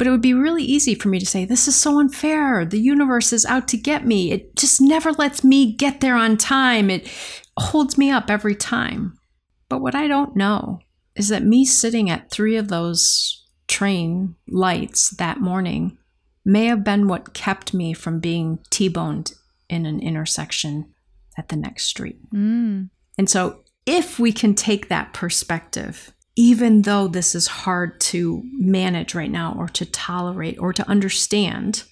But 0.04 0.10
it 0.10 0.12
would 0.12 0.22
be 0.22 0.34
really 0.34 0.66
easy 0.66 0.96
for 0.96 1.08
me 1.08 1.18
to 1.18 1.26
say, 1.26 1.46
This 1.46 1.66
is 1.66 1.78
so 1.78 1.98
unfair. 1.98 2.66
The 2.66 2.78
universe 2.78 3.32
is 3.32 3.46
out 3.46 3.70
to 3.70 3.78
get 3.78 4.06
me. 4.06 4.34
It 4.34 4.54
just 4.58 4.82
never 4.82 5.13
lets 5.13 5.46
me 5.46 5.72
get 5.72 6.02
there 6.02 6.18
on 6.18 6.36
time. 6.36 6.89
It 6.89 7.10
holds 7.58 7.98
me 7.98 8.12
up 8.12 8.30
every 8.30 8.54
time. 8.54 9.18
But 9.70 9.80
what 9.80 9.96
I 9.96 10.10
don't 10.10 10.36
know 10.36 10.80
is 11.16 11.30
that 11.30 11.46
me 11.46 11.63
sitting 11.63 12.10
at 12.10 12.30
three 12.30 12.58
of 12.58 12.68
those 12.68 13.46
train 13.70 14.36
lights 14.46 15.12
that 15.12 15.39
morning 15.39 15.98
may 16.44 16.66
have 16.66 16.84
been 16.84 17.08
what 17.08 17.34
kept 17.34 17.74
me 17.74 17.94
from 17.94 18.20
being 18.20 18.60
T 18.72 18.89
boned 18.89 19.32
in 19.70 19.86
an 19.86 20.02
intersection 20.02 20.94
at 21.38 21.48
the 21.48 21.56
next 21.56 21.86
street. 21.86 22.20
Mm. 22.34 22.89
And 23.18 23.30
so, 23.30 23.63
if 23.86 24.20
we 24.20 24.34
can 24.34 24.54
take 24.54 24.89
that 24.89 25.13
perspective, 25.13 26.12
even 26.36 26.82
though 26.82 27.08
this 27.08 27.36
is 27.36 27.48
hard 27.48 28.00
to 28.02 28.43
manage 28.54 29.13
right 29.13 29.32
now 29.32 29.56
or 29.58 29.67
to 29.69 29.86
tolerate 29.86 30.58
or 30.60 30.74
to 30.74 30.88
understand, 30.89 31.84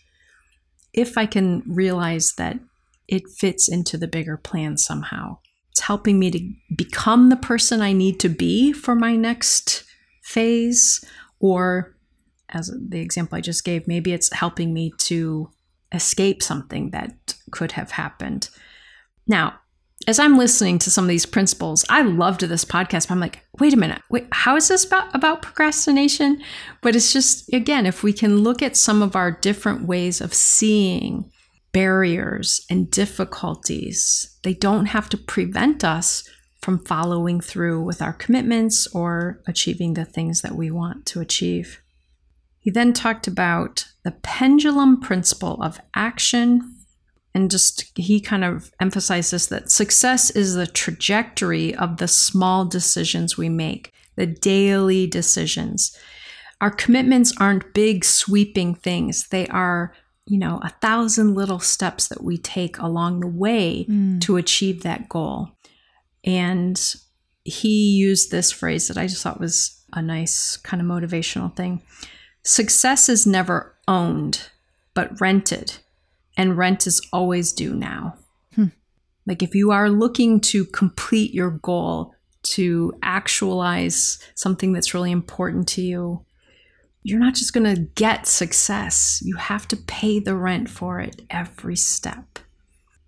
if 0.93 1.17
I 1.17 1.25
can 1.25 1.63
realize 1.67 2.34
that 2.38 2.60
it 3.08 3.30
fits 3.30 3.69
into 3.69 3.97
the 3.97 4.08
bigger 4.08 4.38
plan 4.38 4.77
somehow, 4.77 5.38
it's 5.69 5.82
helping 5.82 6.17
me 6.19 6.32
to 6.32 6.54
become 6.75 7.30
the 7.30 7.36
person 7.36 7.82
I 7.82 7.93
need 7.93 8.19
to 8.21 8.30
be 8.30 8.73
for 8.73 8.95
my 8.95 9.15
next 9.15 9.84
phase 10.23 11.04
or 11.39 11.95
as 12.49 12.71
the 12.77 12.99
example 12.99 13.38
I 13.38 13.41
just 13.41 13.63
gave, 13.63 13.88
maybe 13.88 14.12
it's 14.12 14.34
helping 14.34 14.73
me 14.73 14.91
to 14.99 15.49
escape 15.93 16.43
something 16.43 16.91
that 16.91 17.36
could 17.51 17.73
have 17.73 17.91
happened. 17.91 18.49
Now, 19.27 19.61
as 20.08 20.20
I'm 20.20 20.38
listening 20.38 20.80
to 20.80 20.92
some 20.92 21.06
of 21.06 21.10
these 21.10 21.26
principles, 21.26 21.86
I 21.90 22.02
loved 22.02 22.42
this 22.42 22.66
podcast, 22.66 23.08
but 23.08 23.12
I'm 23.12 23.20
like, 23.20 23.44
wait 23.60 23.74
a 23.74 23.78
minute, 23.78 24.02
wait, 24.10 24.28
how 24.32 24.56
is 24.56 24.68
this 24.68 24.86
about, 24.86 25.14
about 25.16 25.42
procrastination? 25.42 26.42
But 26.82 26.96
it's 26.96 27.14
just, 27.14 27.52
again, 27.54 27.86
if 27.86 28.04
we 28.04 28.14
can 28.14 28.40
look 28.40 28.62
at 28.62 28.76
some 28.76 29.02
of 29.02 29.16
our 29.16 29.32
different 29.32 29.86
ways 29.86 30.22
of 30.22 30.34
seeing 30.34 31.32
barriers 31.72 32.66
and 32.70 32.90
difficulties, 32.90 34.38
they 34.44 34.54
don't 34.54 34.88
have 34.88 35.08
to 35.10 35.18
prevent 35.18 35.84
us 35.84 36.28
from 36.62 36.84
following 36.86 37.42
through 37.42 37.82
with 37.82 38.02
our 38.02 38.14
commitments 38.14 38.88
or 38.94 39.42
achieving 39.48 39.94
the 39.94 40.06
things 40.06 40.42
that 40.42 40.56
we 40.56 40.70
want 40.70 41.06
to 41.08 41.20
achieve. 41.20 41.82
He 42.60 42.70
then 42.70 42.94
talked 42.94 43.28
about 43.28 43.88
the 44.04 44.12
pendulum 44.12 45.00
principle 45.00 45.62
of 45.64 45.80
action. 45.96 46.76
And 47.34 47.50
just 47.50 47.98
he 47.98 48.20
kind 48.20 48.44
of 48.44 48.72
emphasizes 48.80 49.48
that 49.48 49.72
success 49.72 50.30
is 50.32 50.56
the 50.56 50.67
trajectory 50.67 51.74
of 51.74 51.98
the 51.98 52.08
small 52.08 52.65
decisions 52.65 53.38
we 53.38 53.48
make, 53.48 53.94
the 54.15 54.26
daily 54.26 55.08
decisions. 55.08 55.98
Our 56.60 56.72
commitments 56.72 57.34
aren't 57.39 57.74
big, 57.74 58.04
sweeping 58.04 58.76
things. 58.76 59.30
They 59.30 59.48
are, 59.48 59.94
you 60.26 60.38
know, 60.38 60.60
a 60.62 60.70
thousand 60.82 61.36
little 61.36 61.60
steps 61.60 62.08
that 62.10 62.24
we 62.24 62.38
take 62.38 62.78
along 62.78 63.22
the 63.22 63.28
way 63.28 63.86
mm. 63.89 64.20
to 64.22 64.38
achieve 64.38 64.84
that 64.84 65.08
goal. 65.08 65.52
And 66.24 66.80
he 67.44 67.94
used 67.94 68.30
this 68.30 68.52
phrase 68.52 68.88
that 68.88 68.98
I 68.98 69.08
just 69.08 69.24
thought 69.24 69.39
was 69.39 69.82
a 69.94 70.02
nice 70.02 70.58
kind 70.58 70.82
of 70.82 70.88
motivational 70.88 71.56
thing. 71.56 71.82
Success 72.44 73.10
is 73.10 73.26
never 73.26 73.76
owned, 73.88 74.50
but 74.94 75.20
rented, 75.20 75.78
and 76.38 76.58
rent 76.58 76.88
is 76.88 77.02
always 77.12 77.52
due 77.52 77.74
now. 77.74 78.15
Hmm. 78.56 78.67
Like 79.26 79.44
if 79.44 79.56
you 79.56 79.72
are 79.72 79.89
looking 79.89 80.39
to 80.41 80.65
complete 80.65 81.34
your 81.34 81.52
goal, 81.52 82.13
to 82.44 82.94
actualize 83.04 84.20
something 84.36 84.74
that's 84.74 84.94
really 84.94 85.12
important 85.12 85.67
to 85.70 85.82
you, 85.82 86.26
you're 87.04 87.20
not 87.20 87.36
just 87.36 87.54
going 87.54 87.76
to 87.76 87.82
get 87.96 88.28
success, 88.28 89.22
you 89.24 89.36
have 89.36 89.67
to 89.67 89.78
pay 89.78 90.20
the 90.20 90.36
rent 90.36 90.70
for 90.70 91.00
it 91.00 91.22
every 91.30 91.76
step. 91.76 92.39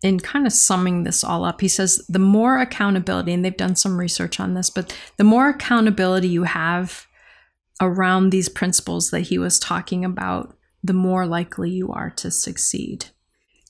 In 0.01 0.19
kind 0.19 0.45
of 0.45 0.53
summing 0.53 1.03
this 1.03 1.23
all 1.23 1.45
up, 1.45 1.61
he 1.61 1.67
says 1.67 2.05
the 2.09 2.19
more 2.19 2.59
accountability, 2.59 3.33
and 3.33 3.45
they've 3.45 3.55
done 3.55 3.75
some 3.75 3.97
research 3.97 4.39
on 4.39 4.53
this, 4.53 4.69
but 4.69 4.97
the 5.17 5.23
more 5.23 5.49
accountability 5.49 6.27
you 6.27 6.43
have 6.43 7.07
around 7.79 8.29
these 8.29 8.49
principles 8.49 9.11
that 9.11 9.21
he 9.21 9.37
was 9.37 9.59
talking 9.59 10.03
about, 10.03 10.55
the 10.83 10.93
more 10.93 11.25
likely 11.25 11.71
you 11.71 11.91
are 11.91 12.09
to 12.11 12.29
succeed. 12.29 13.05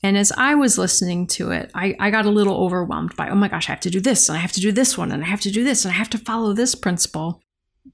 And 0.02 0.18
as 0.18 0.34
I 0.34 0.56
was 0.56 0.78
listening 0.78 1.28
to 1.28 1.52
it, 1.52 1.72
I, 1.74 1.96
I 2.00 2.12
got 2.12 2.26
a 2.26 2.32
little 2.32 2.58
overwhelmed 2.58 3.16
by, 3.16 3.30
oh 3.30 3.36
my 3.36 3.48
gosh, 3.48 3.70
I 3.70 3.72
have 3.72 3.80
to 3.82 3.90
do 3.90 4.02
this, 4.02 4.28
and 4.28 4.38
I 4.38 4.42
have 4.42 4.52
to 4.54 4.60
do 4.60 4.72
this 4.72 4.98
one, 4.98 5.12
and 5.12 5.24
I 5.24 5.28
have 5.28 5.42
to 5.42 5.52
do 5.52 5.64
this, 5.64 5.86
and 5.86 5.94
I 5.94 5.96
have 5.96 6.10
to 6.10 6.18
follow 6.18 6.52
this 6.54 6.76
principle. 6.76 7.42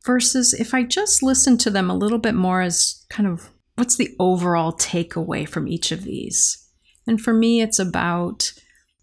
Versus 0.05 0.53
if 0.53 0.73
I 0.73 0.83
just 0.83 1.23
listen 1.23 1.57
to 1.59 1.69
them 1.69 1.89
a 1.89 1.95
little 1.95 2.19
bit 2.19 2.35
more 2.35 2.61
as 2.61 3.05
kind 3.09 3.27
of 3.27 3.49
what's 3.75 3.95
the 3.95 4.15
overall 4.19 4.71
takeaway 4.71 5.47
from 5.47 5.67
each 5.67 5.91
of 5.91 6.03
these. 6.03 6.69
And 7.07 7.19
for 7.19 7.33
me, 7.33 7.61
it's 7.61 7.79
about 7.79 8.53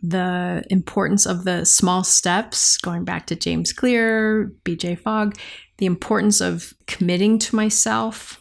the 0.00 0.64
importance 0.70 1.26
of 1.26 1.44
the 1.44 1.64
small 1.64 2.04
steps, 2.04 2.76
going 2.78 3.04
back 3.04 3.26
to 3.26 3.36
James 3.36 3.72
Clear, 3.72 4.52
BJ 4.64 4.98
Fogg, 4.98 5.36
the 5.78 5.86
importance 5.86 6.40
of 6.40 6.72
committing 6.86 7.38
to 7.40 7.56
myself, 7.56 8.40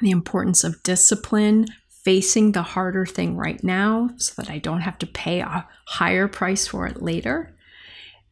the 0.00 0.10
importance 0.10 0.64
of 0.64 0.82
discipline, 0.82 1.66
facing 2.04 2.52
the 2.52 2.62
harder 2.62 3.04
thing 3.04 3.36
right 3.36 3.62
now 3.62 4.10
so 4.16 4.32
that 4.36 4.50
I 4.50 4.58
don't 4.58 4.80
have 4.80 4.98
to 4.98 5.06
pay 5.06 5.40
a 5.40 5.66
higher 5.86 6.28
price 6.28 6.66
for 6.66 6.86
it 6.86 7.02
later. 7.02 7.54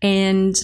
And 0.01 0.57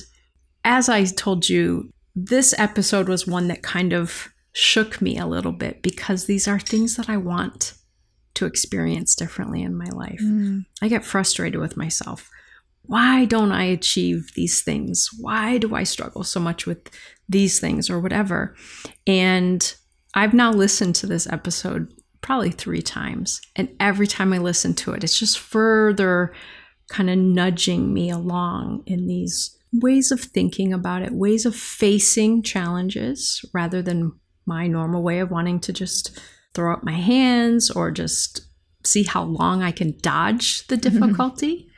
as 0.65 0.89
I 0.89 1.05
told 1.05 1.49
you, 1.49 1.91
this 2.15 2.55
episode 2.59 3.09
was 3.09 3.27
one 3.27 3.49
that 3.49 3.63
kind 3.63 3.93
of 3.93 4.29
shook 4.53 5.03
me 5.03 5.19
a 5.19 5.27
little 5.27 5.53
bit 5.53 5.83
because 5.83 6.27
these 6.27 6.47
are 6.47 6.61
things 6.61 6.97
that 6.97 7.11
I 7.11 7.17
want 7.17 7.75
to 8.35 8.47
experience 8.47 9.15
differently 9.15 9.63
in 9.63 9.77
my 9.77 9.89
life. 9.93 10.21
Mm. 10.23 10.65
I 10.81 10.89
get 10.89 11.05
frustrated 11.05 11.61
with 11.61 11.77
myself. 11.77 12.31
Why 12.83 13.25
don't 13.25 13.53
I 13.53 13.65
achieve 13.65 14.33
these 14.35 14.63
things? 14.63 15.09
Why 15.19 15.59
do 15.59 15.75
I 15.75 15.85
struggle 15.85 16.23
so 16.23 16.41
much 16.41 16.67
with 16.67 16.91
these 17.29 17.61
things 17.61 17.89
or 17.89 17.99
whatever? 17.99 18.55
And 19.07 19.75
I've 20.15 20.35
now 20.35 20.53
listened 20.53 20.95
to 20.97 21.07
this 21.07 21.27
episode 21.27 21.93
probably 22.21 22.51
three 22.51 22.83
times. 22.83 23.41
And 23.55 23.69
every 23.79 24.07
time 24.07 24.33
I 24.33 24.39
listen 24.39 24.75
to 24.75 24.93
it, 24.93 25.05
it's 25.05 25.19
just 25.19 25.39
further 25.39 26.33
kind 26.89 27.11
of 27.11 27.19
nudging 27.19 27.93
me 27.93 28.11
along 28.11 28.83
in 28.87 29.07
these 29.07 29.59
ways 29.73 30.11
of 30.11 30.21
thinking 30.21 30.73
about 30.73 31.03
it, 31.03 31.13
ways 31.13 31.45
of 31.45 31.55
facing 31.55 32.43
challenges 32.43 33.45
rather 33.53 33.83
than 33.83 34.13
my 34.47 34.67
normal 34.67 35.03
way 35.03 35.19
of 35.19 35.31
wanting 35.31 35.61
to 35.61 35.73
just 35.73 36.19
throw 36.55 36.73
up 36.73 36.85
my 36.85 36.93
hands 36.93 37.71
or 37.71 37.91
just 37.91 38.43
see 38.85 39.03
how 39.03 39.23
long 39.23 39.63
I 39.63 39.73
can 39.73 39.97
dodge 40.01 40.67
the 40.69 40.77
mm-hmm. 40.77 40.99
difficulty. 41.01 41.69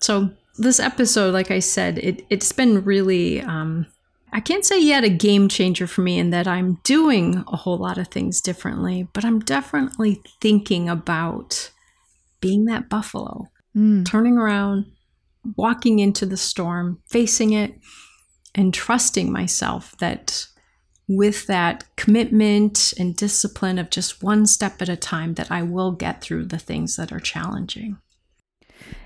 so 0.00 0.30
this 0.58 0.78
episode, 0.78 1.32
like 1.32 1.50
I 1.50 1.60
said, 1.60 1.98
it 1.98 2.26
it's 2.28 2.52
been 2.52 2.84
really 2.84 3.40
um, 3.40 3.86
I 4.32 4.40
can't 4.40 4.64
say 4.64 4.80
yet 4.80 5.04
a 5.04 5.10
game 5.10 5.48
changer 5.48 5.86
for 5.86 6.00
me 6.00 6.18
in 6.18 6.30
that 6.30 6.48
I'm 6.48 6.78
doing 6.84 7.44
a 7.48 7.56
whole 7.56 7.76
lot 7.76 7.98
of 7.98 8.08
things 8.08 8.40
differently, 8.40 9.06
but 9.12 9.24
I'm 9.24 9.40
definitely 9.40 10.22
thinking 10.40 10.88
about 10.88 11.70
being 12.40 12.64
that 12.64 12.88
buffalo, 12.88 13.48
mm. 13.76 14.06
turning 14.06 14.38
around, 14.38 14.86
walking 15.56 15.98
into 15.98 16.24
the 16.24 16.38
storm, 16.38 17.02
facing 17.10 17.52
it, 17.52 17.78
and 18.54 18.72
trusting 18.72 19.30
myself 19.30 19.94
that 19.98 20.46
with 21.08 21.46
that 21.46 21.84
commitment 21.96 22.94
and 22.98 23.16
discipline 23.16 23.78
of 23.78 23.90
just 23.90 24.22
one 24.22 24.46
step 24.46 24.80
at 24.80 24.88
a 24.88 24.96
time 24.96 25.34
that 25.34 25.50
I 25.50 25.62
will 25.62 25.92
get 25.92 26.22
through 26.22 26.46
the 26.46 26.58
things 26.58 26.96
that 26.96 27.12
are 27.12 27.20
challenging. 27.20 27.98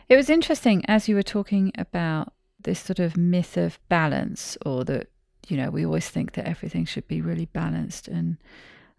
It 0.08 0.14
was 0.14 0.30
interesting 0.30 0.84
as 0.86 1.08
you 1.08 1.16
were 1.16 1.22
talking 1.22 1.72
about 1.76 2.32
this 2.62 2.78
sort 2.80 3.00
of 3.00 3.16
myth 3.16 3.56
of 3.56 3.80
balance 3.88 4.56
or 4.64 4.84
that 4.84 5.08
you 5.46 5.56
know 5.56 5.70
we 5.70 5.85
always 5.85 6.09
think 6.09 6.32
that 6.32 6.46
everything 6.46 6.85
should 6.85 7.06
be 7.09 7.20
really 7.20 7.46
balanced 7.46 8.09
and 8.09 8.37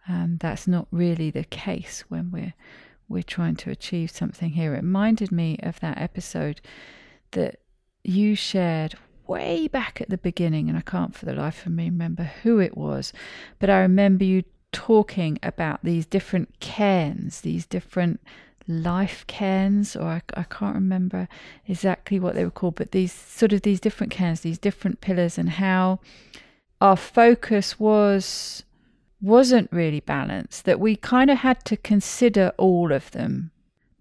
um, 0.07 0.37
that's 0.39 0.67
not 0.67 0.87
really 0.91 1.29
the 1.29 1.43
case 1.43 2.03
when 2.07 2.31
we're 2.31 2.53
we're 3.09 3.23
trying 3.23 3.55
to 3.55 3.71
achieve 3.71 4.11
something 4.11 4.49
here. 4.51 4.73
It 4.73 4.77
reminded 4.77 5.31
me 5.31 5.57
of 5.63 5.79
that 5.79 5.97
episode 5.97 6.61
that 7.31 7.61
you 8.03 8.35
shared 8.35 8.95
way 9.27 9.67
back 9.67 10.01
at 10.01 10.09
the 10.09 10.17
beginning, 10.17 10.69
and 10.69 10.77
I 10.77 10.81
can't 10.81 11.15
for 11.15 11.25
the 11.25 11.33
life 11.33 11.65
of 11.65 11.71
me 11.71 11.85
remember 11.85 12.23
who 12.43 12.59
it 12.59 12.77
was, 12.77 13.13
but 13.59 13.69
I 13.69 13.79
remember 13.79 14.23
you 14.23 14.43
talking 14.71 15.39
about 15.41 15.83
these 15.83 16.05
different 16.05 16.59
cairns, 16.59 17.41
these 17.41 17.65
different 17.65 18.21
life 18.67 19.25
cairns, 19.27 19.95
or 19.95 20.03
I, 20.03 20.21
I 20.33 20.43
can't 20.43 20.75
remember 20.75 21.27
exactly 21.67 22.19
what 22.19 22.35
they 22.35 22.43
were 22.43 22.51
called, 22.51 22.75
but 22.75 22.91
these 22.91 23.13
sort 23.13 23.53
of 23.53 23.61
these 23.61 23.79
different 23.79 24.11
cairns, 24.11 24.41
these 24.41 24.57
different 24.57 25.01
pillars, 25.01 25.37
and 25.37 25.49
how 25.51 25.99
our 26.81 26.97
focus 26.97 27.79
was 27.79 28.63
wasn't 29.19 29.71
really 29.71 30.01
balanced, 30.01 30.65
that 30.65 30.79
we 30.79 30.95
kind 30.95 31.31
of 31.31 31.39
had 31.39 31.65
to 31.65 31.75
consider 31.75 32.51
all 32.57 32.91
of 32.91 33.09
them, 33.11 33.49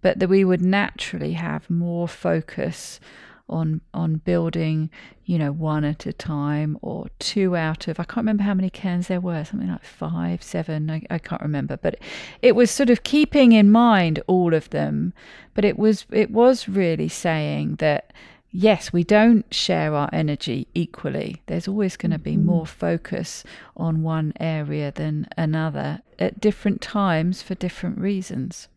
but 0.03 0.19
that 0.19 0.29
we 0.29 0.45
would 0.45 0.61
naturally 0.61 1.33
have 1.33 1.71
more 1.71 2.07
focus 2.07 3.01
on 3.49 3.81
on 3.95 4.17
building, 4.17 4.91
you 5.25 5.39
know, 5.39 5.53
one 5.53 5.85
at 5.85 6.07
a 6.07 6.13
time 6.13 6.79
or 6.83 7.09
two 7.19 7.57
out 7.57 7.89
of 7.89 8.01
I 8.01 8.05
can't 8.05 8.19
remember 8.19 8.43
how 8.43 8.55
many 8.55 8.71
cairns 8.71 9.09
there 9.09 9.21
were, 9.21 9.45
something 9.45 9.69
like 9.69 9.85
five, 9.85 10.43
seven, 10.43 10.91
I, 10.91 11.03
I 11.11 11.19
can't 11.19 11.43
remember. 11.43 11.77
But 11.77 11.99
it 12.43 12.57
was 12.57 12.71
sort 12.71 12.91
of 12.91 13.03
keeping 13.03 13.53
in 13.53 13.71
mind 13.71 14.23
all 14.27 14.55
of 14.55 14.71
them. 14.71 15.13
But 15.55 15.65
it 15.65 15.79
was 15.79 16.07
it 16.11 16.31
was 16.31 16.69
really 16.69 17.09
saying 17.09 17.77
that 17.77 18.13
yes, 18.51 18.93
we 18.93 19.05
don't 19.05 19.53
share 19.53 19.95
our 19.95 20.09
energy 20.13 20.67
equally. 20.75 21.43
There's 21.47 21.69
always 21.69 21.97
going 21.97 22.13
to 22.13 22.19
be 22.19 22.33
mm-hmm. 22.33 22.47
more 22.47 22.67
focus 22.67 23.45
on 23.77 24.03
one 24.03 24.33
area 24.41 24.91
than 24.91 25.29
another 25.37 26.01
at 26.19 26.41
different 26.41 26.81
times 26.81 27.43
for 27.43 27.55
different 27.55 27.99
reasons. 27.99 28.69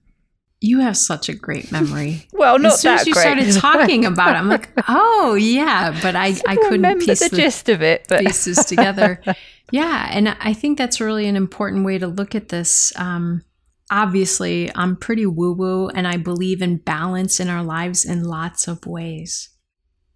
You 0.62 0.80
have 0.80 0.98
such 0.98 1.30
a 1.30 1.34
great 1.34 1.72
memory. 1.72 2.28
well, 2.34 2.60
not 2.60 2.74
as 2.74 2.82
soon 2.82 2.96
as 2.96 3.08
you 3.08 3.14
great. 3.14 3.22
started 3.22 3.54
talking 3.62 4.06
about 4.06 4.36
it, 4.36 4.40
I'm 4.40 4.50
like, 4.50 4.70
oh 4.88 5.36
yeah, 5.36 5.98
but 6.02 6.16
I, 6.16 6.36
I 6.48 6.56
couldn't 6.56 7.00
piece 7.00 7.20
the, 7.20 7.30
the 7.30 7.36
gist 7.36 7.70
of 7.70 7.82
it, 7.82 8.06
but 8.10 8.26
pieces 8.26 8.66
together. 8.66 9.22
yeah, 9.72 10.10
and 10.12 10.30
I 10.40 10.54
think 10.54 10.78
that's 10.78 11.00
really 11.00 11.28
an 11.28 11.36
important 11.36 11.86
way 11.86 11.98
to 11.98 12.08
look 12.08 12.36
at 12.36 12.50
this. 12.50 12.92
Um, 12.98 13.44
obviously, 13.90 14.70
I'm 14.76 14.98
pretty 14.98 15.26
woo 15.26 15.54
woo, 15.54 15.88
and 15.88 16.08
I 16.08 16.18
believe 16.18 16.62
in 16.62 16.78
balance 16.78 17.40
in 17.40 17.48
our 17.48 17.64
lives 17.64 18.04
in 18.04 18.24
lots 18.24 18.68
of 18.68 18.86
ways. 18.86 19.50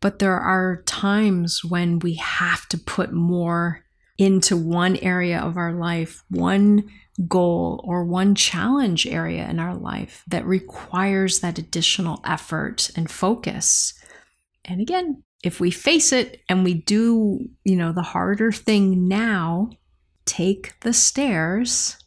But 0.02 0.20
there 0.20 0.38
are 0.38 0.84
times 0.86 1.64
when 1.64 2.00
we 2.00 2.16
have 2.16 2.68
to 2.68 2.78
put 2.78 3.14
more 3.14 3.83
into 4.18 4.56
one 4.56 4.96
area 4.98 5.40
of 5.40 5.58
our 5.58 5.74
life, 5.74 6.24
one 6.30 6.90
goal 7.28 7.84
or 7.88 8.04
one 8.04 8.36
challenge 8.36 9.06
area 9.06 9.48
in 9.48 9.60
our 9.60 9.76
life 9.76 10.24
that 10.28 10.46
requires 10.46 11.40
that 11.40 11.60
additional 11.60 12.22
effort 12.26 12.90
and 12.96 13.10
focus. 13.10 13.94
And 14.66 14.82
again, 14.82 15.24
if 15.44 15.60
we 15.60 15.72
face 15.72 16.12
it 16.12 16.42
and 16.50 16.64
we 16.64 16.74
do, 16.74 17.40
you 17.64 17.76
know, 17.76 17.92
the 17.92 18.02
harder 18.02 18.52
thing 18.52 19.08
now, 19.08 19.70
take 20.26 20.80
the 20.82 20.94
stairs, 20.94 21.98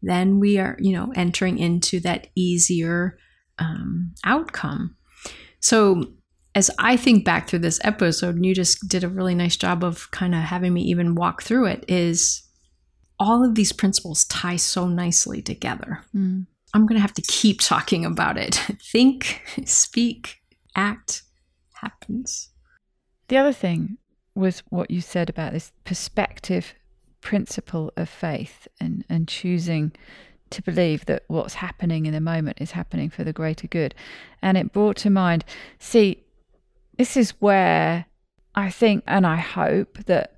then 0.00 0.38
we 0.38 0.58
are, 0.58 0.76
you 0.78 0.92
know, 0.92 1.12
entering 1.14 1.58
into 1.58 1.98
that 2.00 2.28
easier 2.34 3.18
um, 3.58 4.14
outcome. 4.24 4.96
So, 5.60 6.04
as 6.54 6.70
I 6.78 6.96
think 6.96 7.24
back 7.24 7.48
through 7.48 7.60
this 7.60 7.80
episode, 7.82 8.36
and 8.36 8.46
you 8.46 8.54
just 8.54 8.86
did 8.88 9.04
a 9.04 9.08
really 9.08 9.34
nice 9.34 9.56
job 9.56 9.82
of 9.82 10.10
kind 10.12 10.34
of 10.34 10.40
having 10.42 10.72
me 10.72 10.82
even 10.82 11.14
walk 11.14 11.42
through 11.42 11.66
it, 11.66 11.84
is 11.88 12.42
all 13.18 13.44
of 13.44 13.54
these 13.54 13.72
principles 13.72 14.24
tie 14.24 14.56
so 14.56 14.86
nicely 14.86 15.42
together. 15.42 16.04
Mm. 16.14 16.46
I'm 16.72 16.86
going 16.86 16.96
to 16.96 17.02
have 17.02 17.14
to 17.14 17.22
keep 17.22 17.60
talking 17.60 18.04
about 18.04 18.36
it. 18.36 18.54
Think, 18.82 19.42
speak, 19.64 20.40
act, 20.74 21.22
happens. 21.74 22.50
The 23.28 23.36
other 23.36 23.52
thing 23.52 23.98
was 24.34 24.62
what 24.68 24.90
you 24.90 25.00
said 25.00 25.30
about 25.30 25.52
this 25.52 25.72
perspective 25.84 26.74
principle 27.20 27.92
of 27.96 28.08
faith 28.08 28.68
and, 28.80 29.04
and 29.08 29.28
choosing 29.28 29.92
to 30.50 30.62
believe 30.62 31.06
that 31.06 31.22
what's 31.28 31.54
happening 31.54 32.06
in 32.06 32.12
the 32.12 32.20
moment 32.20 32.60
is 32.60 32.72
happening 32.72 33.08
for 33.08 33.24
the 33.24 33.32
greater 33.32 33.66
good. 33.66 33.94
And 34.42 34.58
it 34.58 34.72
brought 34.72 34.96
to 34.98 35.10
mind, 35.10 35.44
see, 35.78 36.23
this 36.96 37.16
is 37.16 37.30
where 37.40 38.06
I 38.54 38.70
think 38.70 39.04
and 39.06 39.26
I 39.26 39.36
hope 39.36 40.04
that 40.04 40.36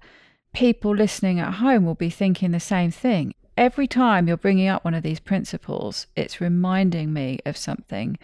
people 0.53 0.95
listening 0.95 1.39
at 1.39 1.55
home 1.55 1.85
will 1.85 1.95
be 1.95 2.11
thinking 2.11 2.51
the 2.53 2.61
same 2.61 2.91
thing. 2.91 3.35
Every 3.57 3.87
time 3.87 4.29
you're 4.29 4.37
bringing 4.37 4.69
up 4.69 4.85
one 4.85 4.95
of 4.95 5.03
these 5.03 5.21
principles, 5.21 6.07
it's 6.15 6.41
reminding 6.41 7.13
me 7.13 7.41
of 7.47 7.57
something 7.57 8.19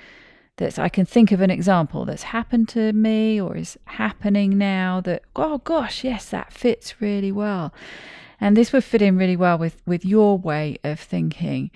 that 0.56 0.78
I 0.78 0.88
can 0.88 1.06
think 1.06 1.32
of 1.32 1.40
an 1.40 1.50
example 1.50 2.04
that's 2.04 2.24
happened 2.24 2.68
to 2.70 2.92
me 2.92 3.40
or 3.40 3.56
is 3.56 3.78
happening 3.86 4.58
now 4.58 5.00
that, 5.02 5.22
oh 5.34 5.58
gosh, 5.58 6.04
yes, 6.04 6.28
that 6.30 6.52
fits 6.52 7.00
really 7.00 7.32
well. 7.32 7.72
and 8.42 8.56
this 8.56 8.72
would 8.72 8.82
fit 8.82 9.00
in 9.00 9.16
really 9.16 9.36
well 9.36 9.56
with 9.56 9.80
with 9.86 10.04
your 10.04 10.36
way 10.36 10.76
of 10.82 10.98
thinking. 10.98 11.70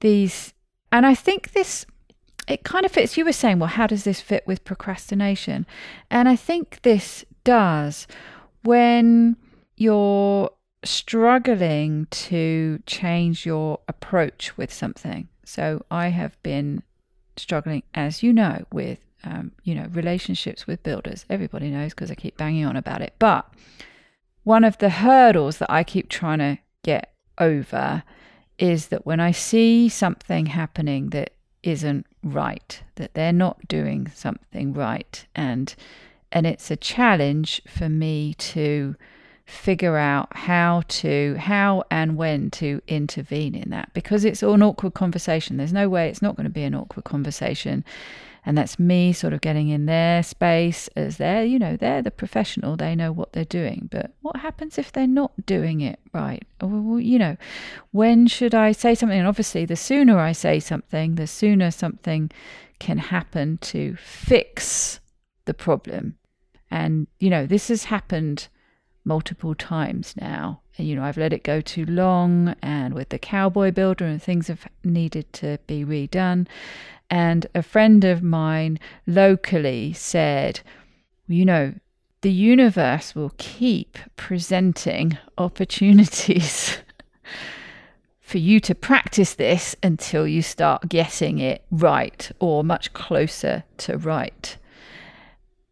These, 0.00 0.52
and 0.92 1.06
I 1.06 1.14
think 1.14 1.52
this 1.52 1.86
it 2.48 2.64
kind 2.64 2.84
of 2.84 2.92
fits. 2.92 3.16
You 3.16 3.24
were 3.24 3.32
saying, 3.32 3.58
well, 3.58 3.68
how 3.68 3.86
does 3.86 4.04
this 4.04 4.20
fit 4.20 4.46
with 4.46 4.64
procrastination? 4.64 5.66
And 6.10 6.28
I 6.28 6.36
think 6.36 6.82
this 6.82 7.24
does 7.44 8.06
when 8.62 9.36
you're 9.76 10.50
struggling 10.84 12.06
to 12.10 12.82
change 12.86 13.46
your 13.46 13.80
approach 13.88 14.56
with 14.56 14.72
something. 14.72 15.28
So 15.44 15.84
I 15.90 16.08
have 16.08 16.40
been 16.42 16.82
struggling, 17.36 17.82
as 17.94 18.22
you 18.22 18.32
know, 18.32 18.64
with 18.72 18.98
um, 19.24 19.52
you 19.62 19.74
know 19.74 19.86
relationships 19.92 20.66
with 20.66 20.82
builders. 20.82 21.24
Everybody 21.30 21.70
knows 21.70 21.90
because 21.90 22.10
I 22.10 22.14
keep 22.14 22.36
banging 22.36 22.64
on 22.64 22.76
about 22.76 23.02
it. 23.02 23.14
But 23.18 23.48
one 24.44 24.64
of 24.64 24.78
the 24.78 24.90
hurdles 24.90 25.58
that 25.58 25.70
I 25.70 25.84
keep 25.84 26.08
trying 26.08 26.38
to 26.40 26.58
get 26.82 27.14
over 27.38 28.02
is 28.58 28.88
that 28.88 29.06
when 29.06 29.20
I 29.20 29.30
see 29.30 29.88
something 29.88 30.46
happening 30.46 31.10
that 31.10 31.32
isn't 31.62 32.06
right, 32.22 32.82
that 32.96 33.14
they're 33.14 33.32
not 33.32 33.68
doing 33.68 34.10
something 34.14 34.72
right, 34.72 35.26
and 35.34 35.74
and 36.30 36.46
it's 36.46 36.70
a 36.70 36.76
challenge 36.76 37.60
for 37.66 37.88
me 37.88 38.34
to 38.34 38.96
figure 39.44 39.96
out 39.96 40.34
how 40.36 40.82
to 40.88 41.36
how 41.38 41.84
and 41.90 42.16
when 42.16 42.50
to 42.50 42.80
intervene 42.88 43.54
in 43.54 43.70
that 43.70 43.92
because 43.92 44.24
it's 44.24 44.42
an 44.42 44.62
awkward 44.62 44.94
conversation. 44.94 45.56
There's 45.56 45.72
no 45.72 45.88
way 45.88 46.08
it's 46.08 46.22
not 46.22 46.36
going 46.36 46.44
to 46.44 46.50
be 46.50 46.62
an 46.62 46.74
awkward 46.74 47.04
conversation 47.04 47.84
and 48.44 48.58
that's 48.58 48.78
me 48.78 49.12
sort 49.12 49.32
of 49.32 49.40
getting 49.40 49.68
in 49.68 49.86
their 49.86 50.22
space 50.22 50.88
as 50.96 51.16
they're 51.16 51.44
you 51.44 51.58
know 51.58 51.76
they're 51.76 52.02
the 52.02 52.10
professional 52.10 52.76
they 52.76 52.94
know 52.94 53.12
what 53.12 53.32
they're 53.32 53.44
doing 53.44 53.88
but 53.90 54.12
what 54.20 54.36
happens 54.36 54.78
if 54.78 54.92
they're 54.92 55.06
not 55.06 55.32
doing 55.46 55.80
it 55.80 55.98
right 56.12 56.44
you 56.60 57.18
know 57.18 57.36
when 57.90 58.26
should 58.26 58.54
i 58.54 58.72
say 58.72 58.94
something 58.94 59.18
and 59.18 59.28
obviously 59.28 59.64
the 59.64 59.76
sooner 59.76 60.18
i 60.18 60.32
say 60.32 60.58
something 60.58 61.14
the 61.14 61.26
sooner 61.26 61.70
something 61.70 62.30
can 62.78 62.98
happen 62.98 63.58
to 63.58 63.94
fix 63.96 65.00
the 65.44 65.54
problem 65.54 66.16
and 66.70 67.06
you 67.20 67.30
know 67.30 67.46
this 67.46 67.68
has 67.68 67.84
happened 67.84 68.48
multiple 69.04 69.54
times 69.54 70.14
now. 70.20 70.60
You 70.76 70.96
know, 70.96 71.02
I've 71.02 71.18
let 71.18 71.32
it 71.32 71.44
go 71.44 71.60
too 71.60 71.84
long, 71.86 72.54
and 72.62 72.94
with 72.94 73.10
the 73.10 73.18
cowboy 73.18 73.70
builder, 73.72 74.06
and 74.06 74.22
things 74.22 74.48
have 74.48 74.66
needed 74.84 75.32
to 75.34 75.58
be 75.66 75.84
redone. 75.84 76.46
And 77.12 77.46
a 77.54 77.62
friend 77.62 78.04
of 78.04 78.22
mine 78.22 78.80
locally 79.06 79.92
said, 79.92 80.60
you 81.28 81.44
know, 81.44 81.74
the 82.22 82.32
universe 82.32 83.14
will 83.14 83.34
keep 83.36 83.98
presenting 84.16 85.18
opportunities 85.36 86.78
for 88.22 88.38
you 88.38 88.60
to 88.60 88.74
practice 88.74 89.34
this 89.34 89.76
until 89.82 90.26
you 90.26 90.40
start 90.40 90.88
getting 90.88 91.38
it 91.38 91.62
right 91.70 92.32
or 92.40 92.64
much 92.64 92.94
closer 92.94 93.64
to 93.76 93.98
right 93.98 94.56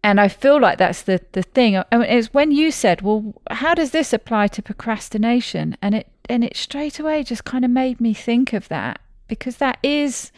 and 0.03 0.20
I 0.20 0.29
feel 0.29 0.59
like 0.59 0.79
that's 0.79 1.03
the 1.03 1.20
the 1.33 1.42
thing. 1.42 1.76
I 1.76 1.85
mean, 1.92 2.09
it's 2.09 2.33
when 2.33 2.53
you 2.53 2.70
said, 2.70 3.03
"Well, 3.03 3.35
how 3.50 3.74
does 3.74 3.90
this 3.90 4.14
apply 4.14 4.48
to 4.48 4.62
procrastination?" 4.62 5.76
and 5.83 5.94
it 5.94 6.09
and 6.26 6.42
it 6.42 6.57
straight 6.57 6.98
away 6.98 7.22
just 7.22 7.44
kind 7.44 7.66
of 7.66 7.70
made 7.70 8.00
me 8.00 8.14
think 8.14 8.55
of 8.55 8.68
that 8.68 8.98
because 9.29 9.59
that 9.59 9.76
is 9.83 10.33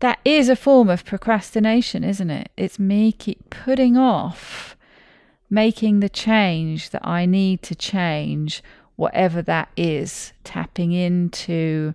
that 0.00 0.18
is 0.24 0.48
a 0.48 0.56
form 0.56 0.88
of 0.88 1.04
procrastination, 1.04 2.04
isn't 2.04 2.30
it? 2.30 2.50
It's 2.56 2.78
me 2.78 3.12
keep 3.12 3.50
putting 3.50 3.96
off 3.96 4.76
making 5.48 6.00
the 6.00 6.08
change 6.08 6.90
that 6.90 7.06
I 7.06 7.24
need 7.26 7.62
to 7.62 7.74
change, 7.74 8.62
whatever 8.96 9.42
that 9.42 9.68
is, 9.76 10.32
tapping 10.44 10.92
into 10.92 11.94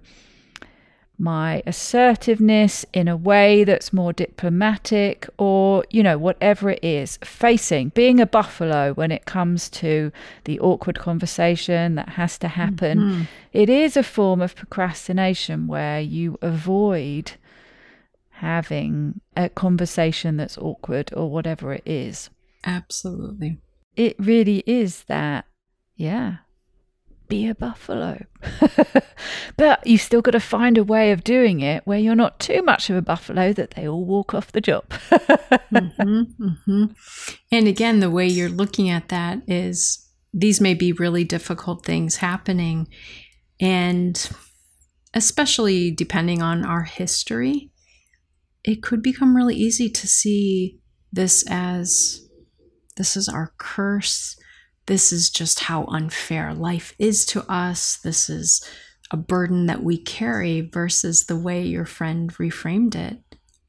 my 1.17 1.61
assertiveness 1.67 2.83
in 2.93 3.07
a 3.07 3.15
way 3.15 3.63
that's 3.63 3.93
more 3.93 4.11
diplomatic 4.11 5.29
or, 5.37 5.85
you 5.91 6.01
know, 6.01 6.17
whatever 6.17 6.71
it 6.71 6.83
is, 6.83 7.17
facing, 7.23 7.89
being 7.89 8.19
a 8.19 8.25
buffalo 8.25 8.93
when 8.93 9.11
it 9.11 9.25
comes 9.25 9.69
to 9.69 10.11
the 10.45 10.59
awkward 10.59 10.97
conversation 10.97 11.93
that 11.93 12.09
has 12.09 12.39
to 12.39 12.47
happen. 12.47 12.99
Mm-hmm. 12.99 13.21
It 13.53 13.69
is 13.69 13.95
a 13.95 14.01
form 14.01 14.41
of 14.41 14.55
procrastination 14.55 15.67
where 15.67 15.99
you 15.99 16.39
avoid 16.41 17.33
having 18.41 19.21
a 19.37 19.47
conversation 19.49 20.35
that's 20.35 20.57
awkward 20.57 21.13
or 21.15 21.29
whatever 21.29 21.73
it 21.73 21.83
is. 21.85 22.31
Absolutely. 22.65 23.59
It 23.95 24.15
really 24.17 24.63
is 24.65 25.03
that, 25.03 25.45
yeah, 25.95 26.37
be 27.27 27.47
a 27.47 27.53
buffalo. 27.53 28.25
but 29.57 29.85
you've 29.85 30.01
still 30.01 30.23
got 30.23 30.31
to 30.31 30.39
find 30.39 30.77
a 30.77 30.83
way 30.83 31.11
of 31.11 31.23
doing 31.23 31.59
it 31.59 31.85
where 31.85 31.99
you're 31.99 32.15
not 32.15 32.39
too 32.39 32.63
much 32.63 32.89
of 32.89 32.95
a 32.95 33.01
buffalo 33.01 33.53
that 33.53 33.71
they 33.71 33.87
all 33.87 34.05
walk 34.05 34.33
off 34.33 34.51
the 34.51 34.59
job. 34.61 34.89
mm-hmm, 34.89 36.43
mm-hmm. 36.43 36.85
And 37.51 37.67
again, 37.67 37.99
the 37.99 38.09
way 38.09 38.27
you're 38.27 38.49
looking 38.49 38.89
at 38.89 39.09
that 39.09 39.43
is 39.47 40.09
these 40.33 40.59
may 40.59 40.73
be 40.73 40.93
really 40.93 41.23
difficult 41.23 41.85
things 41.85 42.17
happening. 42.17 42.87
And 43.59 44.29
especially 45.13 45.91
depending 45.91 46.41
on 46.41 46.65
our 46.65 46.83
history, 46.83 47.70
it 48.63 48.83
could 48.83 49.01
become 49.01 49.35
really 49.35 49.55
easy 49.55 49.89
to 49.89 50.07
see 50.07 50.79
this 51.11 51.43
as 51.49 52.27
this 52.97 53.17
is 53.17 53.27
our 53.27 53.53
curse 53.57 54.37
this 54.91 55.11
is 55.11 55.29
just 55.29 55.61
how 55.61 55.85
unfair 55.85 56.53
life 56.53 56.93
is 56.97 57.25
to 57.27 57.49
us. 57.49 57.97
This 57.97 58.29
is 58.29 58.61
a 59.11 59.17
burden 59.17 59.67
that 59.67 59.83
we 59.83 59.97
carry 59.97 60.61
versus 60.61 61.25
the 61.25 61.37
way 61.37 61.63
your 61.63 61.85
friend 61.85 62.33
reframed 62.33 62.95
it. 62.95 63.19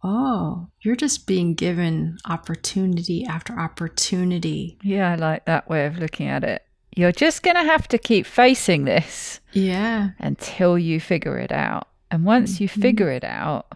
Oh, 0.02 0.68
you're 0.80 0.96
just 0.96 1.26
being 1.26 1.54
given 1.54 2.16
opportunity 2.24 3.24
after 3.24 3.58
opportunity. 3.58 4.78
Yeah, 4.82 5.12
I 5.12 5.14
like 5.14 5.44
that 5.44 5.68
way 5.68 5.86
of 5.86 5.98
looking 5.98 6.26
at 6.26 6.42
it. 6.42 6.64
You're 6.96 7.12
just 7.12 7.42
going 7.42 7.56
to 7.56 7.62
have 7.62 7.86
to 7.88 7.98
keep 7.98 8.26
facing 8.26 8.84
this. 8.84 9.40
Yeah. 9.52 10.10
Until 10.18 10.76
you 10.76 10.98
figure 10.98 11.38
it 11.38 11.52
out. 11.52 11.88
And 12.10 12.24
once 12.24 12.54
mm-hmm. 12.54 12.64
you 12.64 12.68
figure 12.68 13.10
it 13.10 13.24
out, 13.24 13.66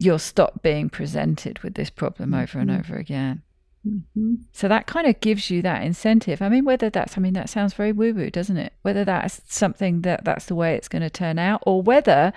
you'll 0.00 0.18
stop 0.18 0.62
being 0.62 0.88
presented 0.88 1.60
with 1.60 1.74
this 1.74 1.90
problem 1.90 2.34
over 2.34 2.58
mm-hmm. 2.58 2.70
and 2.70 2.80
over 2.80 2.96
again. 2.96 3.42
Mm-hmm. 3.86 4.34
So 4.52 4.66
that 4.66 4.86
kind 4.86 5.06
of 5.06 5.20
gives 5.20 5.50
you 5.50 5.62
that 5.62 5.84
incentive. 5.84 6.42
I 6.42 6.48
mean, 6.48 6.64
whether 6.64 6.90
that's, 6.90 7.16
I 7.16 7.20
mean, 7.20 7.34
that 7.34 7.48
sounds 7.48 7.74
very 7.74 7.92
woo 7.92 8.12
woo, 8.14 8.30
doesn't 8.30 8.56
it? 8.56 8.72
Whether 8.82 9.04
that's 9.04 9.42
something 9.46 10.00
that 10.02 10.24
that's 10.24 10.46
the 10.46 10.54
way 10.54 10.74
it's 10.74 10.88
going 10.88 11.02
to 11.02 11.10
turn 11.10 11.38
out, 11.38 11.62
or 11.66 11.80
whether 11.82 12.32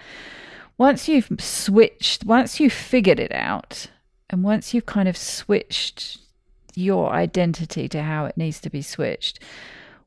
once 0.78 1.08
you've 1.08 1.30
switched, 1.40 2.26
once 2.26 2.60
you've 2.60 2.74
figured 2.74 3.20
it 3.20 3.34
out, 3.34 3.88
and 4.30 4.44
once 4.44 4.74
you've 4.74 4.86
kind 4.86 5.08
of 5.08 5.18
switched 5.18 6.20
your 6.76 7.12
identity 7.12 7.88
to 7.88 8.02
how 8.02 8.26
it 8.26 8.38
needs 8.38 8.60
to 8.62 8.70
be 8.70 8.82
switched, 8.82 9.40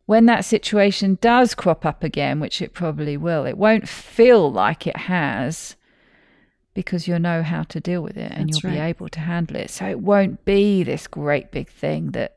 when 0.07 0.27
that 0.27 0.45
situation 0.45 1.19
does 1.21 1.55
crop 1.55 1.85
up 1.85 2.03
again, 2.03 2.41
which 2.41 2.61
it 2.61 2.73
probably 2.73 3.17
will, 3.17 3.45
it 3.45 3.59
won't 3.59 3.89
feel 3.89 4.51
like 4.51 4.87
it 4.87 4.97
has 4.97 5.76
because 6.77 7.09
you'll 7.09 7.19
know 7.19 7.43
how 7.43 7.63
to 7.63 7.81
deal 7.81 8.03
with 8.03 8.19
it 8.19 8.31
and 8.31 8.51
That's 8.51 8.63
you'll 8.63 8.71
right. 8.71 8.79
be 8.79 8.83
able 8.83 9.09
to 9.09 9.21
handle 9.21 9.57
it. 9.57 9.71
So 9.71 9.87
it 9.87 9.99
won't 9.99 10.45
be 10.45 10.85
this 10.85 11.07
great 11.07 11.51
big 11.51 11.71
thing 11.71 12.11
that 12.11 12.37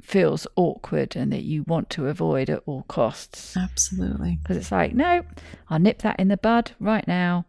feels 0.00 0.46
awkward 0.56 1.14
and 1.14 1.30
that 1.32 1.44
you 1.44 1.64
want 1.64 1.90
to 1.90 2.08
avoid 2.08 2.48
at 2.48 2.62
all 2.64 2.84
costs. 2.88 3.54
Absolutely. 3.56 4.38
Because 4.42 4.56
it's 4.56 4.72
like, 4.72 4.94
no, 4.94 5.22
I'll 5.68 5.78
nip 5.78 5.98
that 6.00 6.18
in 6.18 6.28
the 6.28 6.38
bud 6.38 6.72
right 6.80 7.06
now. 7.06 7.44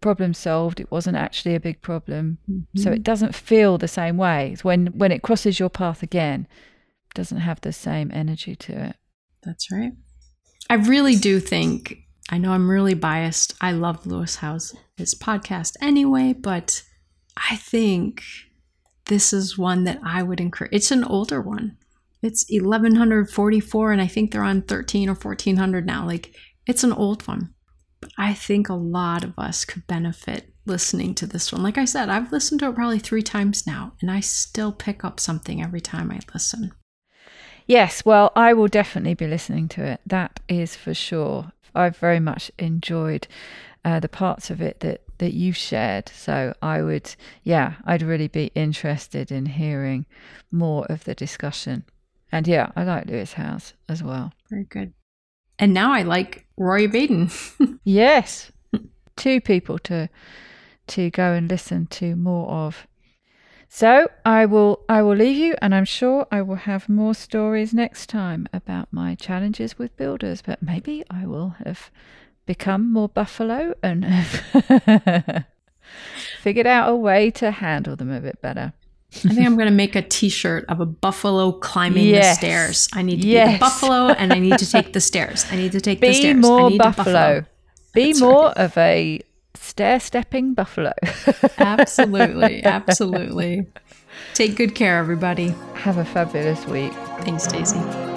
Problem 0.00 0.34
solved. 0.34 0.80
It 0.80 0.90
wasn't 0.90 1.16
actually 1.16 1.54
a 1.54 1.60
big 1.60 1.82
problem. 1.82 2.38
Mm-hmm. 2.50 2.80
So 2.80 2.90
it 2.90 3.04
doesn't 3.04 3.34
feel 3.36 3.78
the 3.78 3.86
same 3.86 4.16
way. 4.16 4.50
It's 4.52 4.64
when 4.64 4.88
when 4.88 5.12
it 5.12 5.22
crosses 5.22 5.60
your 5.60 5.70
path 5.70 6.02
again, 6.02 6.48
it 7.10 7.14
doesn't 7.14 7.38
have 7.38 7.60
the 7.60 7.72
same 7.72 8.10
energy 8.12 8.56
to 8.56 8.86
it. 8.86 8.96
That's 9.44 9.70
right. 9.70 9.92
I 10.68 10.74
really 10.74 11.16
do 11.16 11.38
think 11.38 11.98
I 12.30 12.38
know 12.38 12.52
I'm 12.52 12.70
really 12.70 12.94
biased. 12.94 13.54
I 13.60 13.72
love 13.72 14.06
Lewis 14.06 14.36
Howes, 14.36 14.74
his 14.96 15.14
podcast 15.14 15.76
anyway, 15.80 16.32
but 16.32 16.84
I 17.50 17.56
think 17.56 18.22
this 19.06 19.32
is 19.32 19.58
one 19.58 19.84
that 19.84 19.98
I 20.04 20.22
would 20.22 20.40
encourage. 20.40 20.72
It's 20.72 20.92
an 20.92 21.02
older 21.02 21.40
one. 21.40 21.76
It's 22.22 22.46
1144, 22.48 23.92
and 23.92 24.00
I 24.00 24.06
think 24.06 24.30
they're 24.30 24.44
on 24.44 24.62
13 24.62 25.08
or 25.08 25.14
1400 25.14 25.84
now. 25.84 26.06
Like, 26.06 26.34
it's 26.66 26.84
an 26.84 26.92
old 26.92 27.26
one. 27.26 27.54
But 28.00 28.12
I 28.16 28.34
think 28.34 28.68
a 28.68 28.74
lot 28.74 29.24
of 29.24 29.38
us 29.38 29.64
could 29.64 29.86
benefit 29.86 30.52
listening 30.66 31.14
to 31.16 31.26
this 31.26 31.52
one. 31.52 31.62
Like 31.62 31.78
I 31.78 31.84
said, 31.84 32.08
I've 32.08 32.30
listened 32.30 32.60
to 32.60 32.68
it 32.68 32.74
probably 32.74 33.00
three 33.00 33.22
times 33.22 33.66
now, 33.66 33.94
and 34.00 34.10
I 34.10 34.20
still 34.20 34.70
pick 34.70 35.04
up 35.04 35.18
something 35.18 35.62
every 35.62 35.80
time 35.80 36.12
I 36.12 36.20
listen. 36.32 36.72
Yes, 37.66 38.04
well, 38.04 38.32
I 38.36 38.52
will 38.52 38.68
definitely 38.68 39.14
be 39.14 39.26
listening 39.26 39.68
to 39.70 39.84
it. 39.84 40.00
That 40.06 40.40
is 40.48 40.76
for 40.76 40.94
sure. 40.94 41.52
I've 41.74 41.96
very 41.96 42.20
much 42.20 42.50
enjoyed 42.58 43.26
uh, 43.84 44.00
the 44.00 44.08
parts 44.08 44.50
of 44.50 44.60
it 44.60 44.80
that 44.80 45.02
that 45.18 45.34
you've 45.34 45.56
shared. 45.56 46.08
So 46.08 46.54
I 46.62 46.82
would, 46.82 47.14
yeah, 47.44 47.74
I'd 47.84 48.02
really 48.02 48.28
be 48.28 48.50
interested 48.54 49.30
in 49.30 49.46
hearing 49.46 50.06
more 50.50 50.86
of 50.86 51.04
the 51.04 51.14
discussion. 51.14 51.84
And 52.32 52.48
yeah, 52.48 52.72
I 52.74 52.84
like 52.84 53.06
Lewis 53.06 53.34
Howes 53.34 53.74
as 53.88 54.02
well. 54.02 54.32
Very 54.48 54.64
good. 54.64 54.94
And 55.58 55.74
now 55.74 55.92
I 55.92 56.02
like 56.02 56.46
Rory 56.56 56.88
Vaden. 56.88 57.78
yes. 57.84 58.50
Two 59.16 59.40
people 59.40 59.78
to 59.80 60.08
to 60.86 61.10
go 61.10 61.34
and 61.34 61.48
listen 61.48 61.86
to 61.86 62.16
more 62.16 62.48
of. 62.48 62.86
So 63.72 64.10
I 64.24 64.46
will 64.46 64.80
I 64.88 65.00
will 65.02 65.14
leave 65.14 65.36
you 65.36 65.54
and 65.62 65.72
I'm 65.74 65.84
sure 65.84 66.26
I 66.32 66.42
will 66.42 66.56
have 66.56 66.88
more 66.88 67.14
stories 67.14 67.72
next 67.72 68.08
time 68.08 68.48
about 68.52 68.88
my 68.90 69.14
challenges 69.14 69.78
with 69.78 69.96
builders, 69.96 70.42
but 70.42 70.60
maybe 70.60 71.04
I 71.08 71.24
will 71.24 71.54
have 71.64 71.90
become 72.46 72.92
more 72.92 73.08
buffalo 73.08 73.74
and 73.80 74.04
have 74.04 75.44
figured 76.42 76.66
out 76.66 76.90
a 76.90 76.96
way 76.96 77.30
to 77.30 77.52
handle 77.52 77.94
them 77.94 78.10
a 78.10 78.20
bit 78.20 78.42
better. 78.42 78.72
I 79.24 79.28
think 79.28 79.46
I'm 79.46 79.54
going 79.56 79.68
to 79.68 79.74
make 79.74 79.94
a 79.94 80.02
T-shirt 80.02 80.64
of 80.68 80.80
a 80.80 80.86
buffalo 80.86 81.52
climbing 81.52 82.06
Yes. 82.06 82.36
the 82.36 82.46
stairs. 82.46 82.88
I 82.92 83.02
need 83.02 83.22
to 83.22 83.26
be 83.26 83.34
the 83.34 83.56
buffalo, 83.58 84.08
and 84.08 84.32
I 84.32 84.38
need 84.38 84.58
to 84.58 84.70
take 84.70 84.92
the 84.92 85.00
stairs. 85.00 85.44
I 85.50 85.56
need 85.56 85.72
to 85.72 85.80
take 85.80 86.00
the 86.00 86.08
Be 86.08 86.14
stairs. 86.14 86.36
I 86.36 86.38
more 86.38 86.70
need 86.70 86.80
the 86.80 86.84
buffalo. 86.84 87.44
Be 87.92 88.06
That's 88.12 88.20
more 88.20 88.50
of 88.50 88.76
a 88.78 89.20
stair 89.70 90.00
stepping 90.00 90.54
buffalo. 90.54 90.92
Absolutely, 91.58 92.62
absolutely. 92.64 93.66
Take 94.34 94.56
good 94.56 94.74
care, 94.74 94.98
everybody. 94.98 95.54
have 95.74 95.96
a 95.96 96.04
fabulous 96.04 96.66
week. 96.66 96.92
Thanks, 97.22 97.46
Daisy. 97.46 98.09